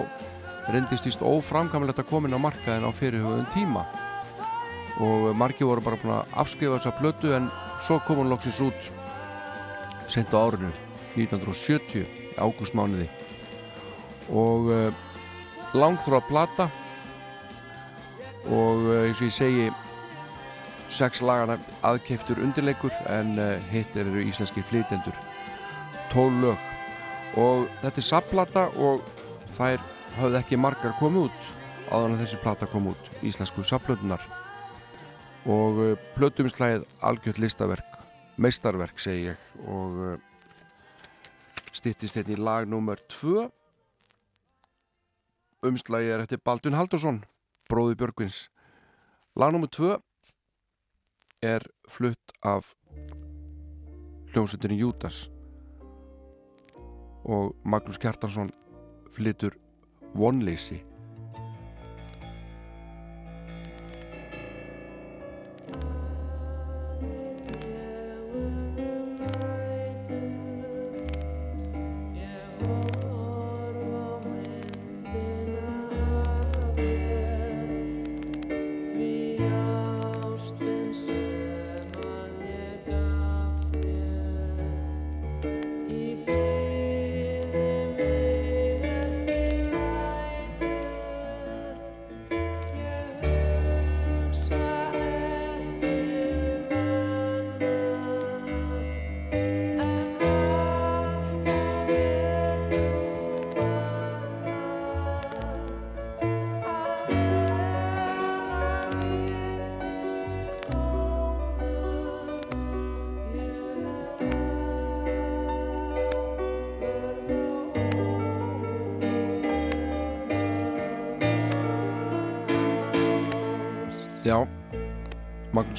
[0.72, 3.84] reyndist víst óframkamlegt að komin á markaðin á fyrirhugum tíma.
[5.02, 7.48] Og margi voru bara búin að afskrifa þessa plötu en
[7.84, 8.90] svo kom hún loksins út
[10.08, 10.70] sent á árinu
[11.18, 12.06] 1970
[12.40, 13.08] ágústmániði
[14.32, 15.02] og uh,
[15.76, 16.68] langþróa plata
[18.50, 19.68] og uh, eins og ég segi
[20.92, 25.16] sex lagana aðkeiftur undirleikur en uh, hitt eru íslenski flytjendur.
[26.12, 26.68] Tól lög.
[27.40, 29.06] Og þetta er sapplata og
[29.56, 29.80] þær
[30.18, 31.48] hafði ekki margar komið út
[31.92, 34.22] áður en þessi plata kom út íslensku sapplötunar
[35.48, 37.98] og uh, plötuminslægið algjört listaverk
[38.40, 39.48] meistarverk segi ég.
[39.68, 40.20] Og
[41.72, 43.48] stittist þetta í lag nummer 2
[45.66, 47.22] umslægið er eftir Baldun Haldursson
[47.70, 48.46] bróði Björgvins.
[49.36, 49.96] Lag nummer 2
[51.42, 52.74] er flutt af
[54.32, 55.26] hljómsveitinni Jútas
[57.24, 58.50] og Magnús Kjartansson
[59.12, 59.56] flyttur
[60.14, 60.80] vonleysi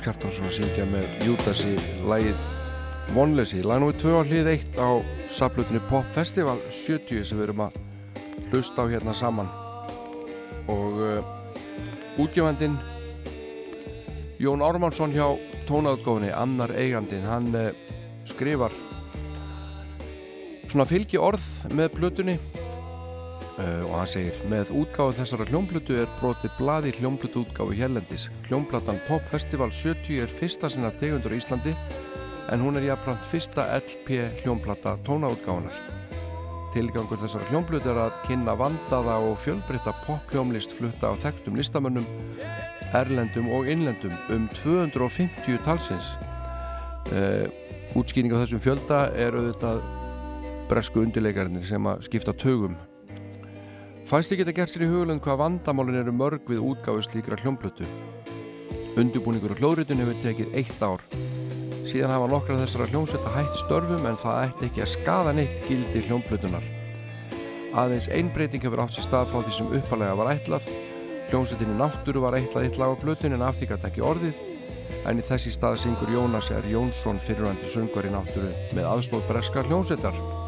[0.04, 1.74] Magnús Kjartansson að syngja með Júdasi
[2.04, 2.40] lægið
[3.16, 3.94] Vonleysi, lag nr.
[3.96, 4.90] 2 á hlið 1 á
[5.32, 7.78] saplutinu Pop Festival 70 sem við erum að
[8.52, 9.48] hlusta á hérna saman
[10.68, 12.76] og uh, útgjöfandin
[14.44, 15.40] Jón Ármannsson hjá
[15.70, 17.72] tónautgóðinni, annar eigandin hann uh,
[18.28, 18.76] skrifar
[20.68, 22.40] svona fylgi orð með plutunni
[23.54, 28.24] Uh, og hann segir, með útgáðu þessara hljómblutu er brotið bladi hljómblutu útgáðu hérlendis.
[28.48, 31.76] Hljómblatan Pop Festival 70 er fyrsta sinna tegundur í Íslandi
[32.50, 35.76] en hún er jafnframt fyrsta LP hljómblata tónaútgáðunar.
[36.74, 42.08] Tilgangur þessara hljómblutu er að kynna vandaða og fjölbritta pop hljómlist flutta á þekktum listamönnum,
[42.98, 46.16] erlendum og innlendum um 250 talsins.
[47.14, 47.46] Uh,
[47.94, 49.86] útskýning á þessum fjölda er auðvitað
[50.72, 52.74] bresku undirleikarnir sem að skipta tögum
[54.04, 57.86] Fæsti geta gert sér í hugulund hvað vandamálin eru mörg við útgáðu slíkra hljómblötu.
[59.00, 61.06] Undurbúningur og hljóðritun hefur tekið eitt ár.
[61.88, 66.04] Síðan hafa nokkra þessara hljómsveita hætt störfum en það ætti ekki að skada neitt gildi
[66.10, 66.68] hljómblötunar.
[67.80, 70.68] Aðeins einbreyting hefur átt sér stað frá því sem uppalega var ætlað.
[71.32, 74.48] Hljómsveitinu náttúru var ætlað eittlað á blötun en af því gæti ekki orðið.
[75.08, 76.68] En í þessi stað syngur Jónas R.
[76.68, 80.43] Jónsson fyrirvændi sungvar í náttúru með aðstóð breska hljómsveitar.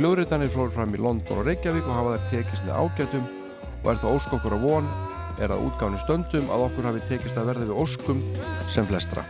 [0.00, 3.26] Hljóðritanir flóður fram í London og Reykjavík og hafa þær tekist með ágætum
[3.82, 4.88] og er það óskokkur á von
[5.44, 8.24] er að útgáðinu stöndum að okkur hafi tekist að verða við óskum
[8.72, 9.26] sem flestra.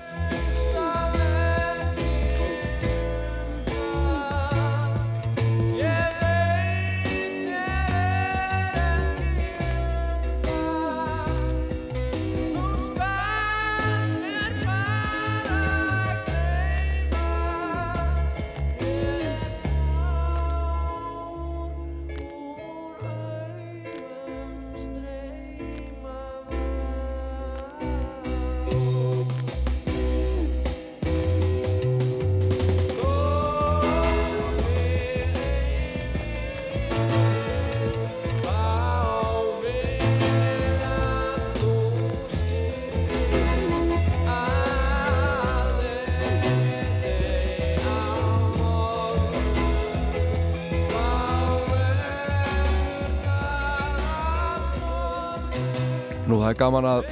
[56.71, 57.09] Gaman að,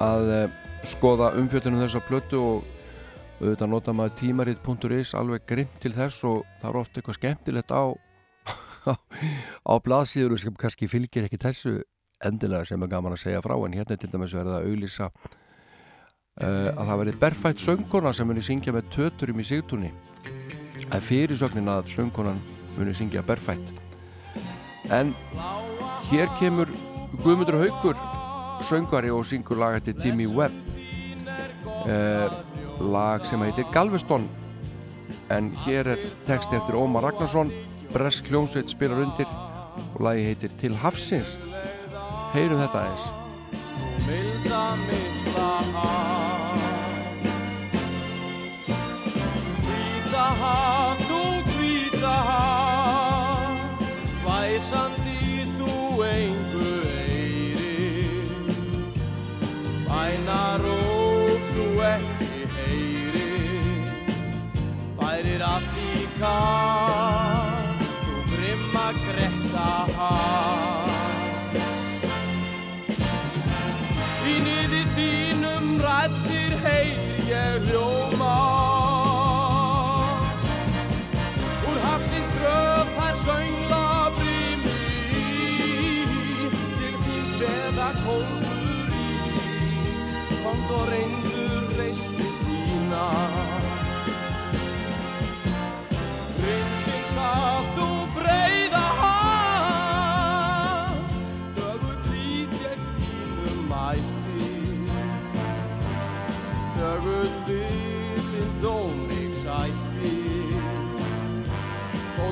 [0.00, 0.52] að eh,
[0.88, 2.68] skoða umfjöldunum þessa plötu og
[3.42, 7.84] auðvitað nota maður tímarit.is alveg grimm til þess og það er ofta eitthvað skemmtilegt á
[9.68, 11.74] á blaðsíður sem kannski fylgir ekki þessu
[12.24, 16.70] endilega sem er gaman að segja frá en hérna til dæmis verið að auglýsa uh,
[16.72, 19.92] að það verið berfætt söngkona sem muni syngja með töturum í sigtunni
[20.88, 22.40] er fyrirsögnin að söngkonan
[22.78, 23.74] muni syngja berfætt.
[24.88, 25.12] En
[26.08, 26.72] hér kemur
[27.20, 28.17] Guðmundur Haugur
[28.62, 30.52] söngvari og syngur laga til Jimmy Webb.
[31.88, 32.30] Eh,
[32.80, 34.28] lag sem heitir Galveston.
[35.30, 37.52] En hér er text eftir Ómar Ragnarsson.
[37.92, 39.28] Bresk hljómsveit spilar undir
[39.94, 41.36] og lagi heitir Til hafsins.
[42.34, 43.12] Heyrum þetta eins
[44.08, 46.58] milda mikla haf
[49.64, 50.77] Hvíta haf,
[66.22, 66.77] allt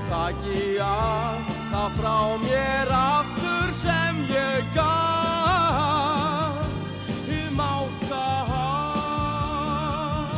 [0.06, 6.54] Þó taki allt það frá mér aftur sem ég gaf
[7.26, 8.20] Hið mátka
[8.52, 10.30] haf,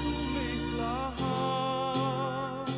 [0.00, 2.72] þú mikla haf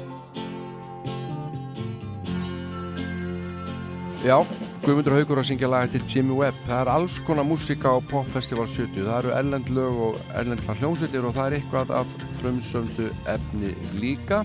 [4.27, 4.43] Já,
[4.83, 6.59] Guðmundur Haugur að syngja lag eftir Jimmy Webb.
[6.67, 11.23] Það er alls konar músika á Popfestival 70 það eru erlend lög og erlendla hljómsveitir
[11.31, 12.09] og það er eitthvað af
[12.41, 13.07] frumsöndu
[13.39, 13.71] efni
[14.03, 14.43] líka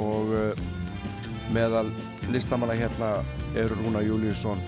[0.00, 0.64] og uh,
[1.54, 1.90] meðal
[2.30, 3.10] listamanna hérna
[3.58, 4.60] eru Rúna Júliusson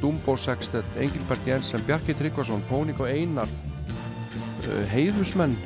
[0.00, 5.56] Dumbo Sextet, Engilbert Jensen Bjarki Tryggvason, Pónik og Einar uh, Heiðusmenn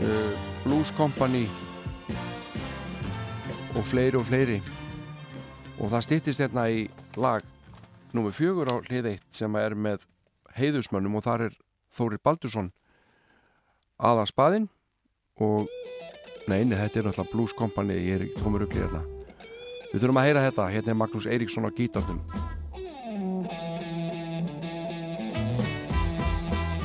[0.00, 0.32] uh,
[0.64, 1.46] Blues Company
[3.76, 4.58] og fleiri og fleiri.
[5.80, 6.84] Og það stýttist hérna í
[7.20, 7.44] lag
[8.12, 10.04] nummer fjögur á hlið eitt sem er með
[10.58, 11.58] heiðusmönnum og þar er
[11.90, 12.70] Þórir Baldursson
[13.98, 14.68] aða spaðinn
[16.50, 19.02] og neini, þetta er náttúrulega Blues Company ég er komur upplýð þetta
[19.90, 22.20] við þurfum að heyra þetta, hérna er Magnús Eiríksson á gítarnum.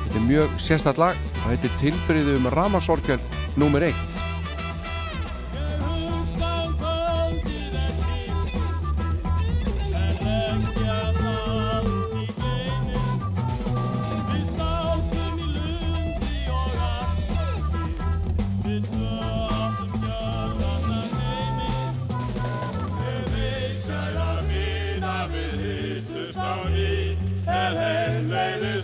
[0.05, 1.73] Þetta er mjög sérstætt lag það heitir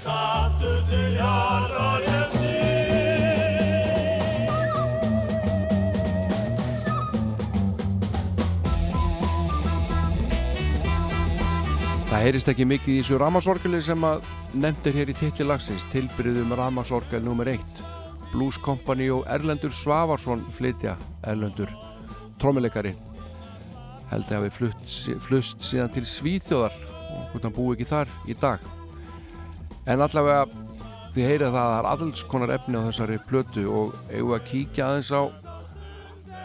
[0.01, 2.39] Tilbyrðið um Ramasorgel nummer eitt
[12.09, 14.25] Það heyrist ekki mikið í þessu ramasorgeli sem að
[14.57, 15.85] nefndir hér í titli lagsins.
[15.93, 17.53] Tilbyrðum ramasorgel nr.
[17.53, 17.85] 1
[18.33, 20.97] Blues Company og Erlendur Svavarsson flytja.
[21.29, 21.69] Erlendur
[22.41, 22.97] trómuleikari
[24.09, 26.73] held að hafi flutt, flust síðan til Svíþjóðar.
[27.21, 28.80] Og hann búi ekki þar í dag
[29.91, 30.45] en allavega
[31.11, 34.45] þið heyrið það að það er alls konar efni á þessari plötu og eigum að
[34.47, 35.23] kíkja aðeins á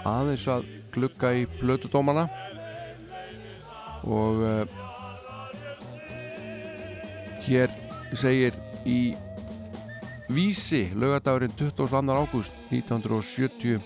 [0.06, 2.24] aðeins að glugga í plötudómana
[4.06, 4.64] og uh,
[7.46, 7.70] hér
[8.14, 8.56] segir
[8.86, 9.14] í
[10.26, 12.02] Vísi lögadagurinn 22.
[12.10, 13.78] ágúst 1970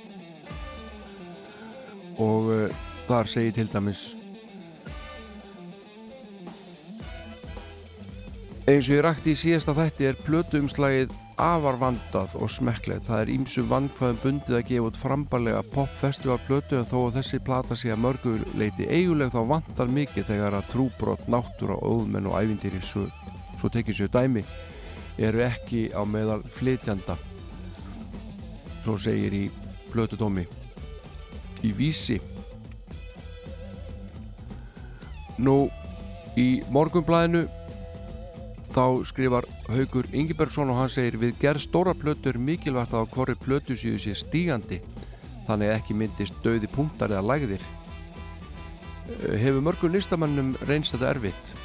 [2.16, 4.19] og uh, þar segir til dæmis
[8.76, 13.06] eins og ég rakti í síðasta þætti er plötuumslagið afar vandað og smekklegt.
[13.09, 17.78] Það er ímsu vandkvæðum bundið að gefa út frambarlega popfestivalplötu en þó að þessi plata
[17.78, 22.82] sé að mörgu leiti eiguleg þá vandar mikið þegar að trúbrott, náttúra, óðmenn og ævindýri
[22.84, 23.06] svo,
[23.56, 24.44] svo tekið sér dæmi
[25.18, 27.16] eru ekki á meðal flytjanda.
[28.84, 29.47] Svo segir í
[29.90, 30.44] plötudómi
[31.66, 32.20] í vísi.
[35.40, 35.64] Nú
[36.36, 37.48] í morgunblæðinu
[38.70, 43.76] þá skrifar Haugur Ingebergsson og hann segir við gerð stóra plötur mikilvægt að hverju plötu
[43.78, 44.80] séu sé stígandi
[45.48, 47.64] þannig ekki myndist döði punktar eða lægðir.
[49.40, 51.56] Hefur mörgur listamannum reynst þetta erfitt?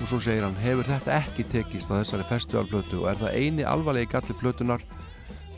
[0.00, 3.66] Og svo segir hann hefur þetta ekki tekist á þessari festivalplötu og er það eini
[3.68, 4.82] alvarlegi galli plötunar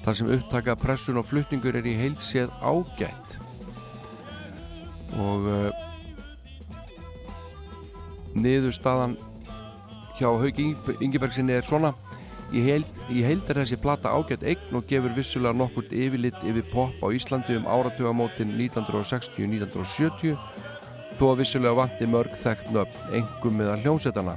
[0.05, 3.39] þar sem upptaka pressun og flutningur er í heilséð ágætt?
[5.17, 5.71] Og uh,
[8.37, 9.17] niðurstaðan
[10.19, 10.61] hjá Haug
[11.01, 11.95] Ingebergsinni er svona
[12.55, 16.69] Í heild, í heild er þessi plata ágætt eign og gefur vissulega nokkurt yfirlitt yfir
[16.71, 20.37] pop á Íslandi um áratugamótin 1960-1970
[21.19, 24.37] þó að vissulega vanti mörg þekkt nöfn, engum meðal hljómsetana.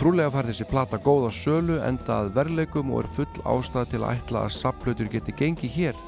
[0.00, 4.46] Trúlega fær þessi plata góða sölu endað verleikum og er full ástæð til að ætla
[4.46, 6.00] að sapplautur geti gengið hér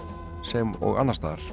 [0.43, 1.45] sem og annar staðar.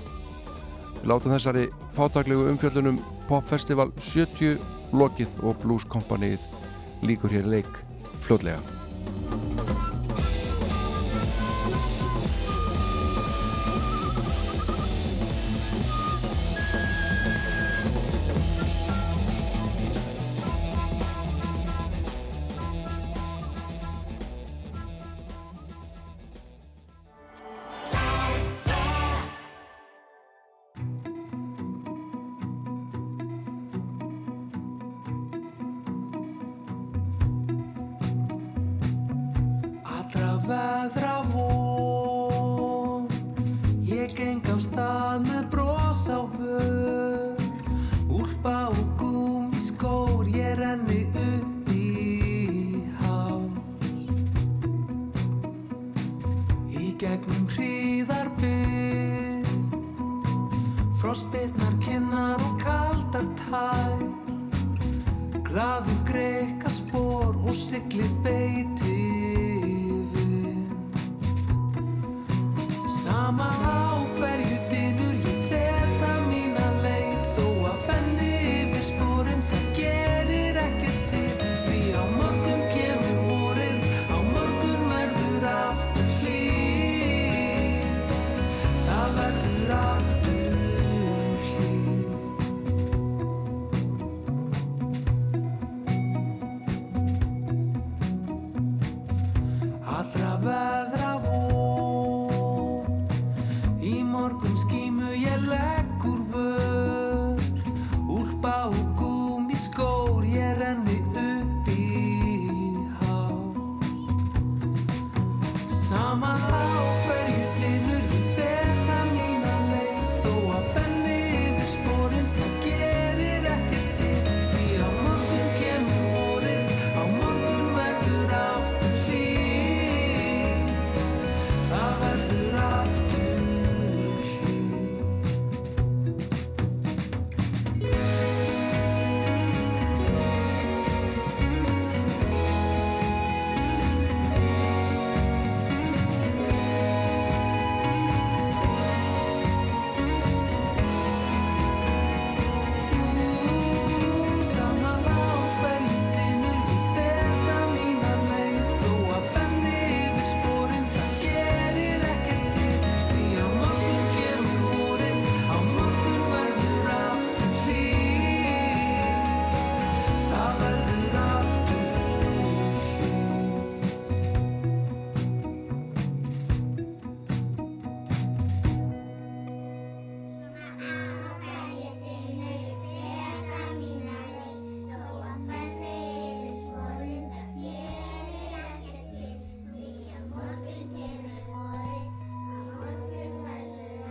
[1.04, 2.98] Við látum þessari fátaklegu umfjöldunum
[3.30, 4.58] Popfestival 70
[4.98, 6.59] lokið og Blues Companyð
[7.02, 7.84] líkur hér leik
[8.20, 8.60] fljótlega.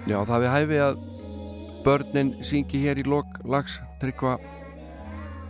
[0.08, 1.00] Já, það við hæfi að
[1.84, 4.38] börnin syngi hér í lok lags tryggva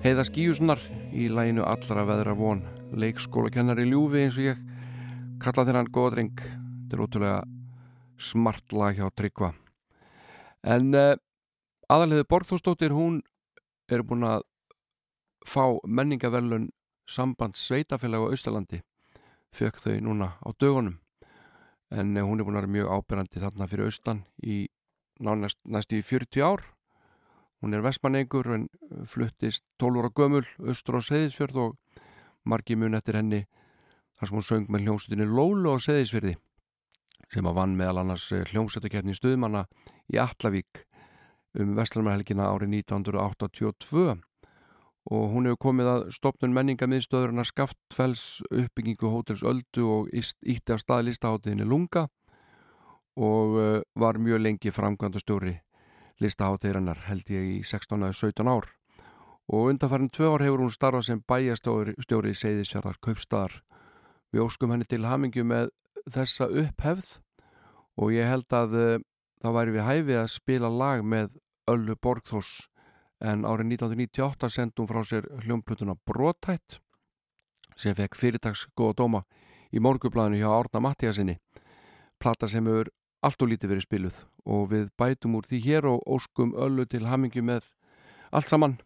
[0.02, 0.82] heiða skíusnar
[1.14, 2.64] í læginu allra veðra von.
[2.90, 4.64] Leikskólakennari ljúfi eins og ég
[5.38, 6.42] kalla þennan góða dreng.
[6.42, 7.38] Þetta er ótrúlega
[8.18, 9.52] smart lag hjá tryggva.
[10.66, 11.14] En uh,
[11.86, 13.22] aðalhefði Borgþórsdóttir hún
[13.86, 14.42] er búin að
[15.46, 16.72] fá menningaverlun
[17.06, 18.82] samband sveitafélag á Austalandi
[19.54, 20.98] fekk þau núna á dögunum
[21.90, 24.66] en eh, hún er búin að vera mjög ábyrrandi þarna fyrir austan í
[25.24, 26.64] nánast næst í 40 ár.
[27.58, 32.04] Hún er vestmanningur en eh, fluttist 12 ára gömul austur á Seðisfjörð og
[32.48, 33.46] margi mun eftir henni
[34.18, 36.36] þar sem hún söng með hljómsveitinni Lólu á Seðisfjörði
[37.28, 39.66] sem að vann meðal annars hljómsveitakefni stuðmanna
[40.08, 40.84] í Allavík
[41.58, 44.16] um Vestlumarhelgina árið 1982
[45.08, 50.82] og hún hefur komið að stopnun menningamiðstöðurinn að skaftfells uppbyggingu hótels Öldu og ítti af
[50.82, 52.08] stað listaháttiðinni Lunga
[53.18, 55.56] og uh, var mjög lengi framkvæmda stjóri
[56.22, 58.68] listaháttiðirinnar held ég í 16-17 ár.
[59.48, 63.54] Og undanfærin tvö ár hefur hún starfað sem bæjastjóri í Seyðisfjörðar Kaupstadar
[64.34, 65.70] við óskum henni til hamingju með
[66.12, 67.14] þessa upphefð
[67.96, 68.98] og ég held að uh,
[69.40, 72.68] þá væri við hæfið að spila lag með Öllu Borgþós
[73.20, 76.78] en árið 1998 sendi hún frá sér hljómplutuna Brotætt
[77.76, 79.22] sem fekk fyrirtags góða dóma
[79.74, 81.38] í morgublaðinu hjá Árna Mattíasinni
[82.18, 82.90] plata sem hefur
[83.22, 87.06] allt og lítið verið spiluð og við bætum úr því hér og óskum öllu til
[87.06, 87.66] hamingi með
[88.30, 88.78] allt saman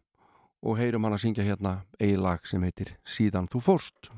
[0.62, 4.12] og heyrum hann að syngja hérna eigi lag sem heitir Síðan þú fórst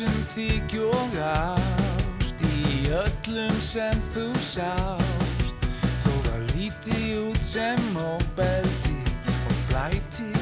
[0.00, 5.68] væntum þig og ást í öllum sem þú sást,
[6.04, 8.96] þó það líti út sem óbeldi
[9.28, 10.39] og blæti.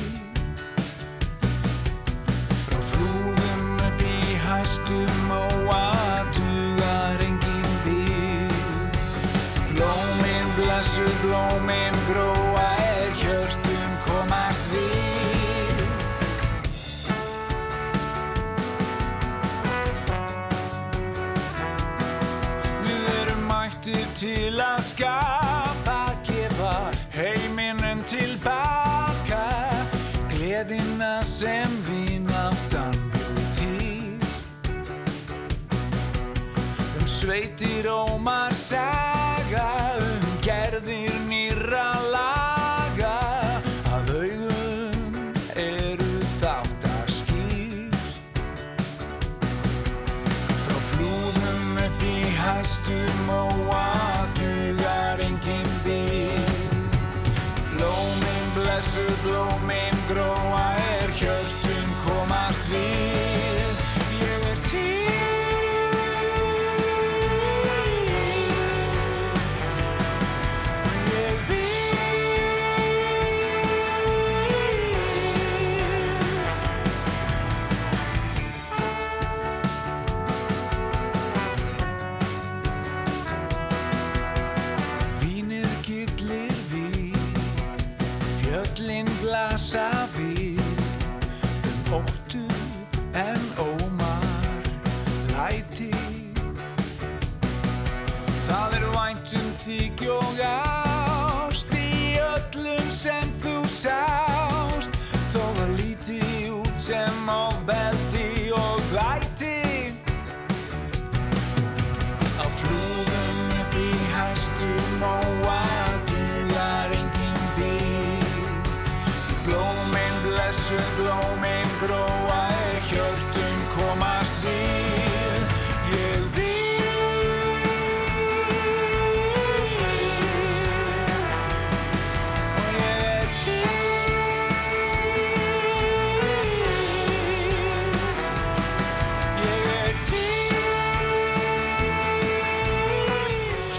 [38.72, 39.07] Ómar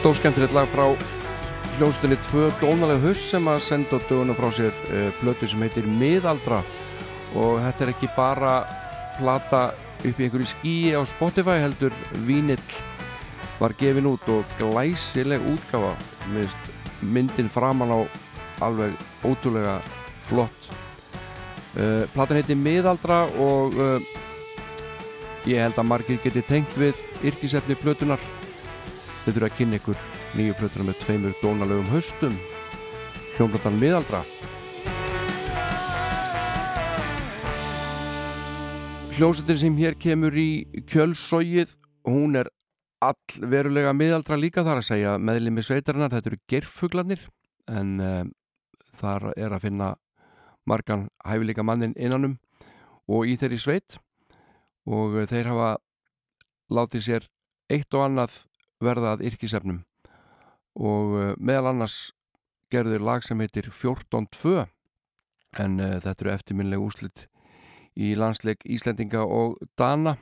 [0.10, 0.88] Stórskemmtilegt lag frá
[1.78, 5.86] hljónstunni tvö dónalega hus sem að senda á dögunum frá sér uh, blötu sem heitir
[5.86, 6.64] Miðaldra.
[7.38, 8.54] Og þetta er ekki bara
[9.20, 9.60] plata
[10.00, 11.94] upp í einhverju skíi á Spotify heldur
[12.26, 12.80] Vínill
[13.60, 15.94] var gefin út og glæsileg útgafa
[16.34, 16.58] Mist,
[17.06, 18.00] myndin framan á
[18.66, 19.78] alveg ótrúlega
[20.26, 20.74] flott.
[21.78, 24.02] Uh, platan heitir Miðaldra og uh,
[25.46, 28.39] ég held að margir geti tengt við yrkisefni plötunar
[29.24, 30.04] Þið þurfa að kynna ykkur
[30.40, 32.38] nýju plötuna með tveimur dónalegum haustum.
[33.36, 34.22] Hljómblötan miðaldra.
[39.20, 40.50] Hljómsættir sem hér kemur í
[40.88, 41.76] kjölsógið
[42.08, 42.48] hún er
[43.04, 47.26] all verulega miðaldra líka þar að segja meðlimi sveitarinnar, þetta eru gerfuglanir
[47.72, 48.32] en um,
[49.00, 49.90] þar er að finna
[50.68, 52.38] margan hæfileika mannin innanum
[53.10, 54.00] og í þeirri sveit.
[54.90, 55.74] Og þeir hafa
[56.72, 57.28] látið sér
[57.70, 58.40] eitt og annað
[58.84, 59.84] verða að yrkisefnum.
[60.80, 62.12] Og uh, meðal annars
[62.72, 64.68] gerður lag sem heitir 14.2
[65.60, 67.26] en uh, þetta eru eftirminlega úslit
[68.00, 70.16] í landsleik Íslendinga og Dana.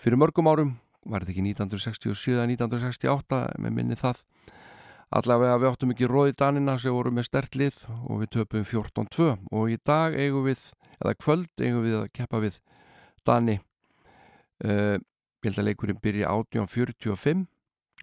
[0.00, 4.22] Fyrir mörgum árum var þetta ekki 1967 eða 1968 með minni það.
[5.14, 7.76] Allavega við áttum ekki róði Danina sem voru með stert lið
[8.08, 10.62] og við töpum 14.2 og í dag eigum við
[10.96, 12.56] eða kvöld eigum við að keppa við
[13.26, 13.58] Dani.
[14.64, 14.96] Uh,
[15.44, 17.44] ég held að leikurinn byrja 1845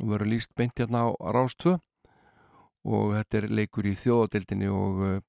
[0.02, 1.76] og verður líst beint hérna á Rás 2
[2.92, 5.20] og þetta er leikur í þjóðadeildinni og uh,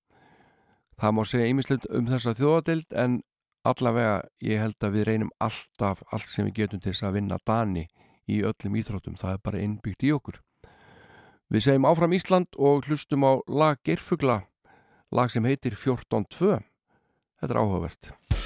[1.01, 3.19] það má segja ýmislegt um þessa þjóðadeild en
[3.69, 7.41] allavega ég held að við reynum alltaf allt sem við getum til þess að vinna
[7.47, 7.87] Dani
[8.31, 10.39] í öllum íþróttum, það er bara innbyggt í okkur.
[11.53, 14.41] Við segjum áfram Ísland og hlustum á lag Gerfugla
[15.13, 16.63] lag sem heitir 14.2
[17.43, 18.42] Þetta er áhugavert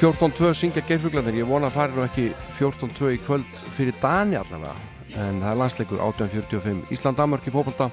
[0.00, 2.22] 14.2 syngja geirfuglandir, ég vona að fari nú ekki
[2.56, 4.72] 14.2 í kvöld fyrir Dani allavega,
[5.12, 7.90] en það er landsleikur 1845 Ísland-Danmark í fókbalta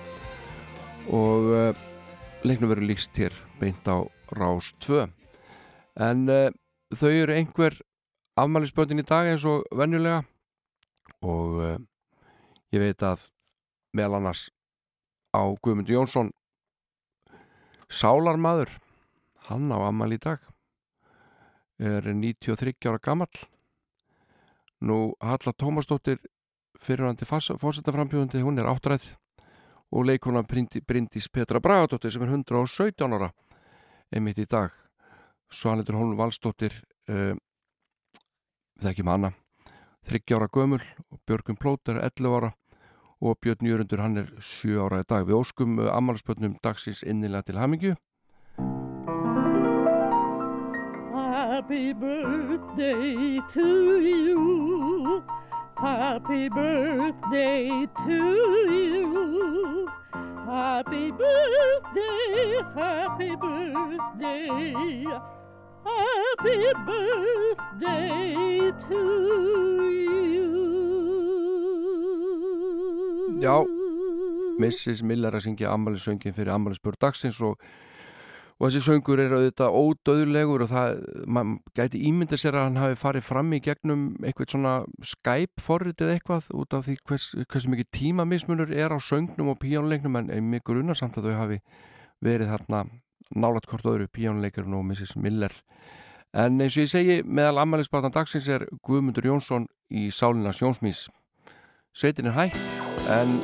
[1.11, 1.81] og uh,
[2.47, 4.07] leiknum verður líkst hér beint á
[4.39, 5.03] Rás 2
[6.07, 6.47] en uh,
[6.95, 7.75] þau eru einhver
[8.39, 10.23] afmælisböndin í dag eins og venjulega.
[11.27, 11.77] Og uh,
[12.71, 13.27] ég veit að
[13.91, 14.47] meðal annars
[15.35, 16.31] á Guðmund Jónsson
[17.91, 18.71] sálarmadur
[19.51, 20.53] hann á afmæli í dag
[21.80, 23.30] er 93 ára gammal
[24.82, 26.20] nú Halla Tómasdóttir
[26.82, 29.16] fyrirhandi fórsetaframbjóðandi hún er áttræð
[29.91, 33.32] og leikona Bryndís Petra Bragadóttir sem er 117 ára
[34.12, 34.72] einmitt í dag.
[35.49, 36.74] Svanlitur Holm Valstóttir
[37.10, 37.36] uh,
[38.84, 39.32] þekkjum hana
[40.08, 40.82] 30 ára gömul
[41.12, 42.52] og Björgum Plóter 11 ára
[43.24, 45.26] og Björn Jörundur hann er 7 ára í dag.
[45.28, 47.95] Við óskum uh, ammalspötnum dagsins innilega til hamingju
[51.38, 55.23] Happy birthday to you.
[55.77, 58.18] Happy birthday to
[58.73, 59.88] you.
[60.47, 64.73] Happy birthday, happy birthday.
[65.85, 69.01] Happy birthday to
[69.93, 70.47] you.
[73.45, 73.61] Já,
[74.57, 75.03] Mrs.
[75.03, 77.61] Miller að syngja ammælisöngin fyrir ammælisbjörn dagsins og,
[78.57, 82.97] og þessi söngur er auðvitað ódöðlegur og það, maður gæti ímynda sér að hann hafi
[82.97, 84.71] farið fram í gegnum eitthvað svona
[85.05, 90.49] Skype-forritið eitthvað út af því hvers, hversu mikið tímamismunur er á söngnum og píjónuleiknum en
[90.49, 91.59] mig grunnar samt að þau hafi
[92.25, 92.81] verið þarna
[93.38, 95.13] nálat hvort öðru píjónuleikurinn og Mrs.
[95.21, 95.53] Miller.
[96.34, 101.05] En eins og ég segi, meðal ammælisbatan dagsins er Guðmundur Jónsson í Sálinna Sjónsmís.
[101.93, 102.57] Sveitin er hægt
[103.13, 103.38] en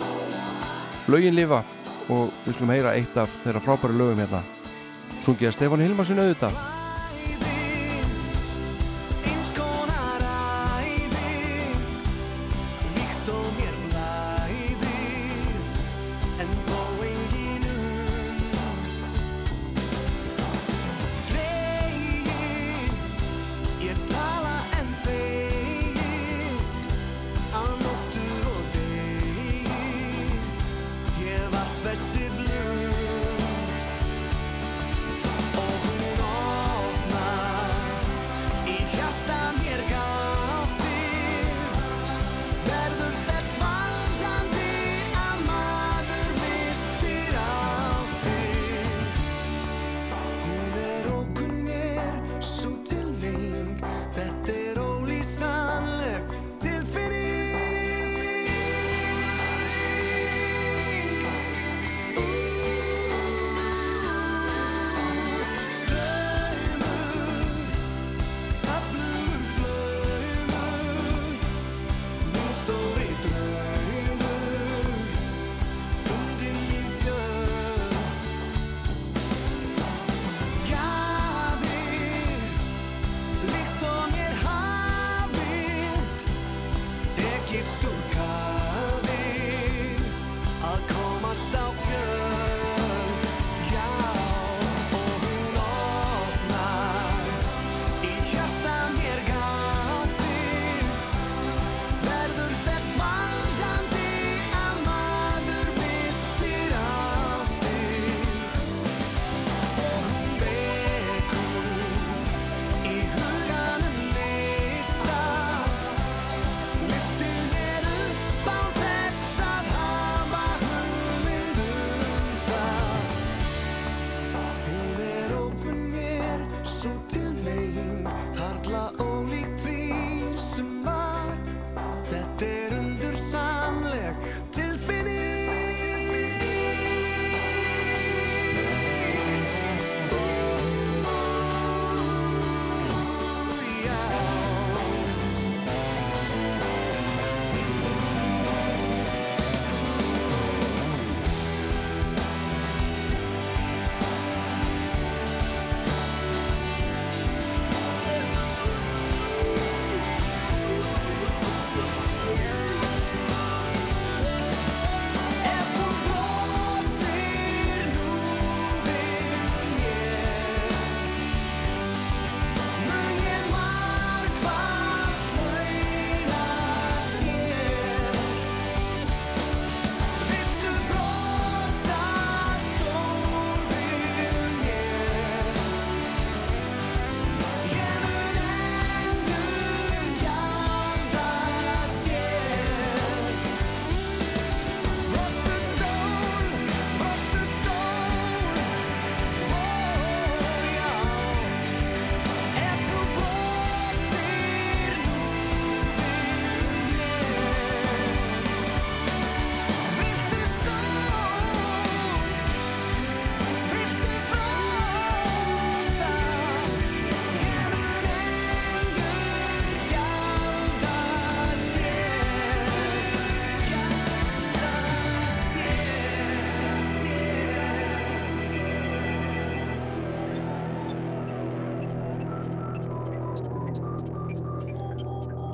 [1.08, 1.62] lögin lifa
[2.10, 4.44] og við slum heyra eitt af þeirra frábæri lögum hérna
[5.26, 6.83] sungið að Stefán Hilmarsson auðvitað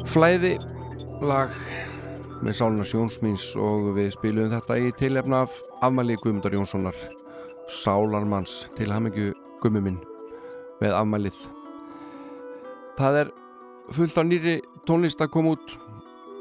[0.09, 0.55] flæði
[1.21, 1.51] lag
[2.41, 6.97] með Sáluna Sjónsmins og við spilum þetta í tilefna af afmæli Guðmundar Jónssonar
[7.69, 9.99] Sálarmanns til hamingju Guðmi minn
[10.79, 11.37] með afmælið.
[12.97, 13.31] Það er
[13.93, 14.55] fullt á nýri
[14.89, 15.77] tónlist að koma út.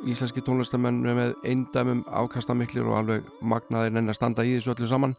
[0.09, 5.17] Íslenski tónlistamenn með eindæmum afkastamiklir og alveg magnaðir en að standa í þessu öllu saman.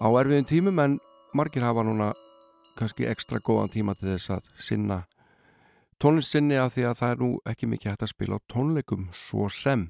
[0.00, 1.00] Á erfiðum tímum en
[1.36, 2.14] margir hafa núna
[2.78, 5.02] kannski ekstra góðan tíma til þess að sinna
[6.02, 9.46] tónlistinni af því að það er nú ekki mikið hægt að spila á tónleikum svo
[9.52, 9.86] sem.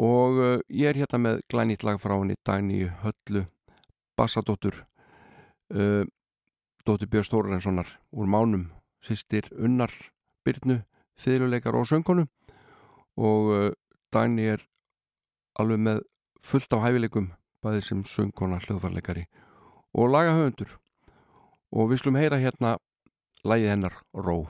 [0.00, 3.44] Og uh, ég er hérna með glænýtt lag frá henni Dagni Höllu
[4.18, 4.80] Bassadóttur
[5.74, 6.02] uh,
[6.84, 8.70] Dóttir Björn Stórenssonar úr mánum
[9.04, 9.92] sýstir Unnar
[10.44, 10.80] Byrnu
[11.20, 12.26] fyrirleikar og söngkonu.
[13.20, 13.70] Og uh,
[14.12, 14.64] Dagni er
[15.60, 16.02] alveg með
[16.40, 17.30] fullt á hæfileikum
[17.64, 19.28] bæðið sem söngkona hljóðvarleikari
[19.94, 20.78] og lagahöfundur.
[21.76, 22.78] Og við slum heyra hérna
[23.44, 24.46] lægið hennar Ró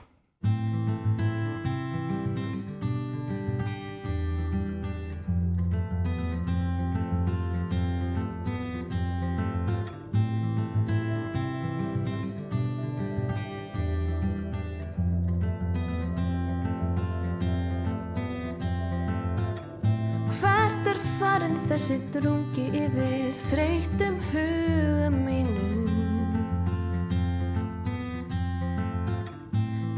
[21.85, 25.83] þessi drungi yfir þreytum huga mínum.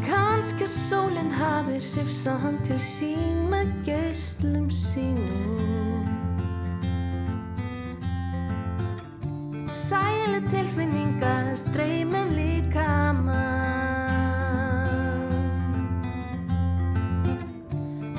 [0.03, 6.11] Kanski sólinn hafi hrifsað hann til sín með geislum sínum.
[9.71, 12.89] Sæli tilfinninga streymum líka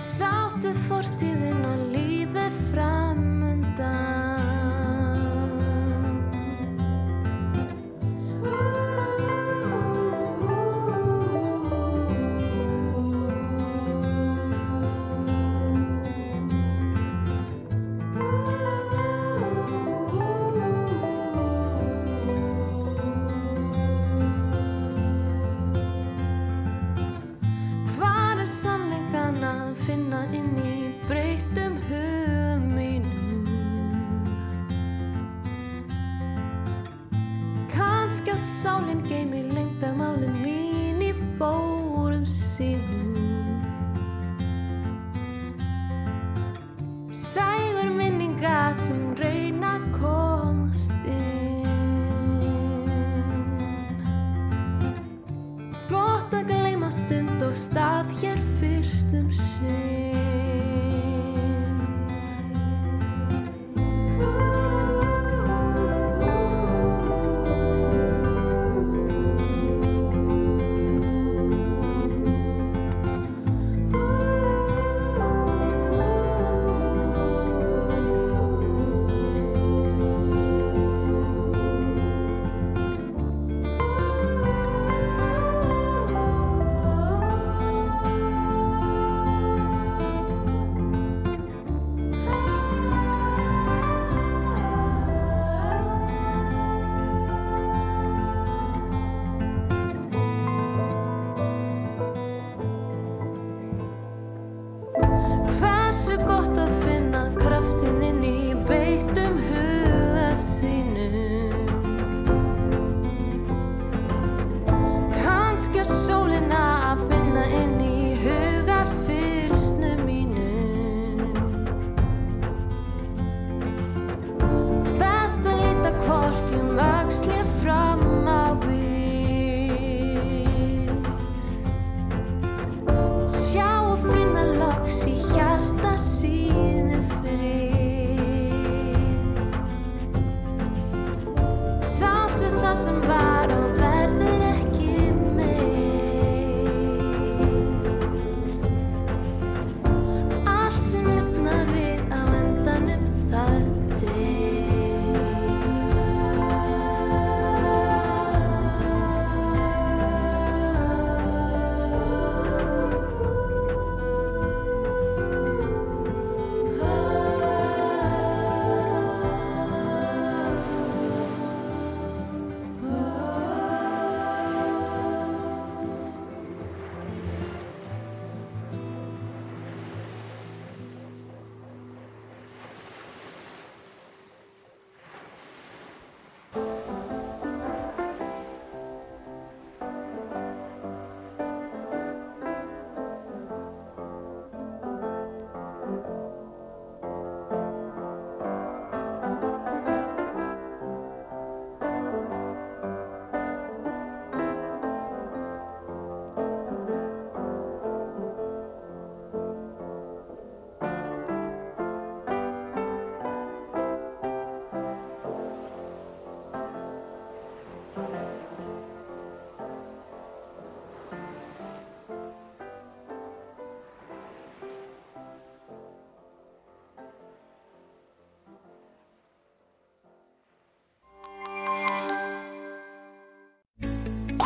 [0.08, 3.07] Sáttuð fortíðin og lífið framundan
[3.78, 4.07] Hvar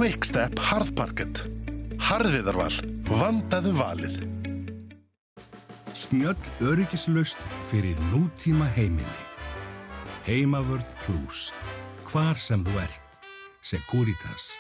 [0.03, 1.45] Quickstep Harðparkett.
[2.03, 2.73] Harðviðarval.
[3.07, 4.17] Vandaðu valið.
[5.95, 9.23] Snjöll öryggislaust fyrir nútíma heimili.
[10.27, 11.53] Heimavörn Plus.
[12.11, 13.23] Hvar sem þú ert.
[13.63, 14.51] Securitas.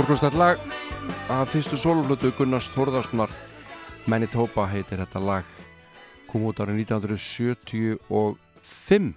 [0.00, 0.58] Stórkostall lag.
[1.28, 3.28] Af fyrstu sólblötu Gunnars Þórðarssonar
[4.06, 5.44] Manitoba heitir þetta lag.
[6.26, 9.14] Kom út árið 1975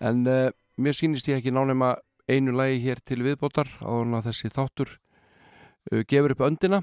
[0.00, 1.96] en uh, mér sýnist ég ekki nánema
[2.28, 4.88] einu lagi hér til viðbótar áðurna þessi þáttur
[5.92, 6.82] uh, gefur upp öndina.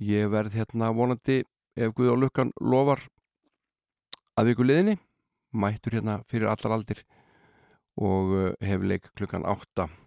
[0.00, 1.44] Ég verð hérna vonandi
[1.76, 2.98] ef Guð og Lukkan lofar
[4.36, 4.98] að viku liðinni.
[5.52, 7.04] Mættur hérna fyrir allar aldir
[8.00, 10.01] og uh, hef leik klukkan 8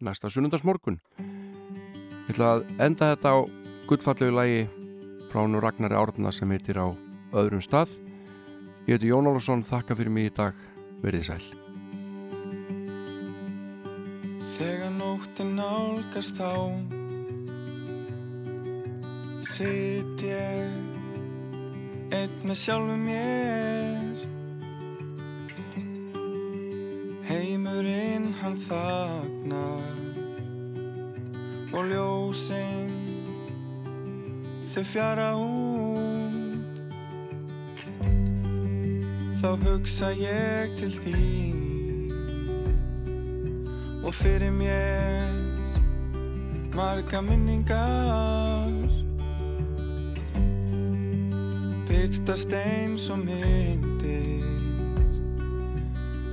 [0.00, 1.00] næsta sunnundarsmorgun
[2.26, 3.38] Ég ætla að enda þetta á
[3.86, 4.62] gullfallegu lagi
[5.30, 6.90] frá nú Ragnari Árna sem heitir á
[7.38, 7.92] öðrum stað.
[8.88, 10.58] Ég heiti Jón Álafsson, þakka fyrir mig í dag,
[11.04, 11.46] verið sæl.
[14.56, 16.50] Þegar nóttin nálgast þá
[19.46, 20.74] Sitt ég
[22.10, 24.26] einn með sjálfu mér
[27.26, 29.96] Heimurinn hann þagnar
[31.76, 32.94] Og ljósinn
[34.76, 36.80] þau fjara út.
[39.40, 41.62] Þá hugsa ég til þín
[44.04, 45.32] og fyrir mér
[46.76, 48.68] marga minningar.
[51.88, 54.35] Byrtast eins og myndir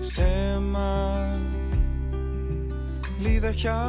[0.04, 1.40] sem að
[3.24, 3.80] líða hjá.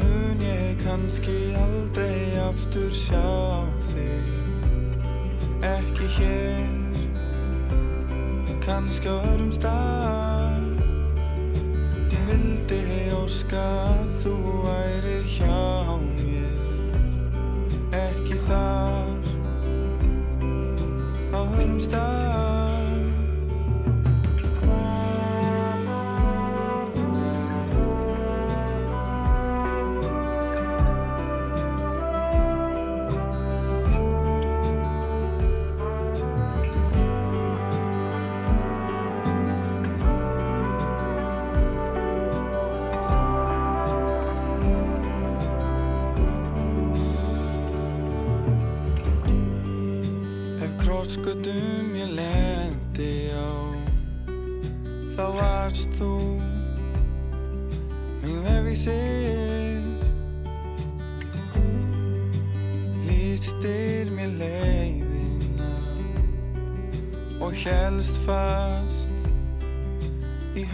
[0.00, 3.22] Mun ég kannski aldrei aftur sjá
[3.92, 4.26] þig.
[5.70, 6.98] Ekki hér
[8.64, 10.66] kannski á öðrum stað.
[12.10, 12.82] Ég vildi
[13.14, 13.62] óska
[13.94, 14.36] að þú
[14.66, 15.62] værir hjá
[16.18, 16.54] mér.
[18.02, 19.14] Ekki þar
[21.30, 22.59] á öðrum stað.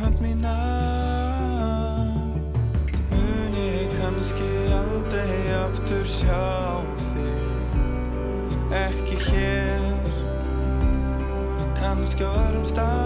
[0.07, 0.57] hönd mína.
[3.11, 8.15] Mun ég kannski aldrei aftur sjá þig.
[8.71, 9.83] Ekki hér.
[11.81, 13.06] Kannski á öðrum stað.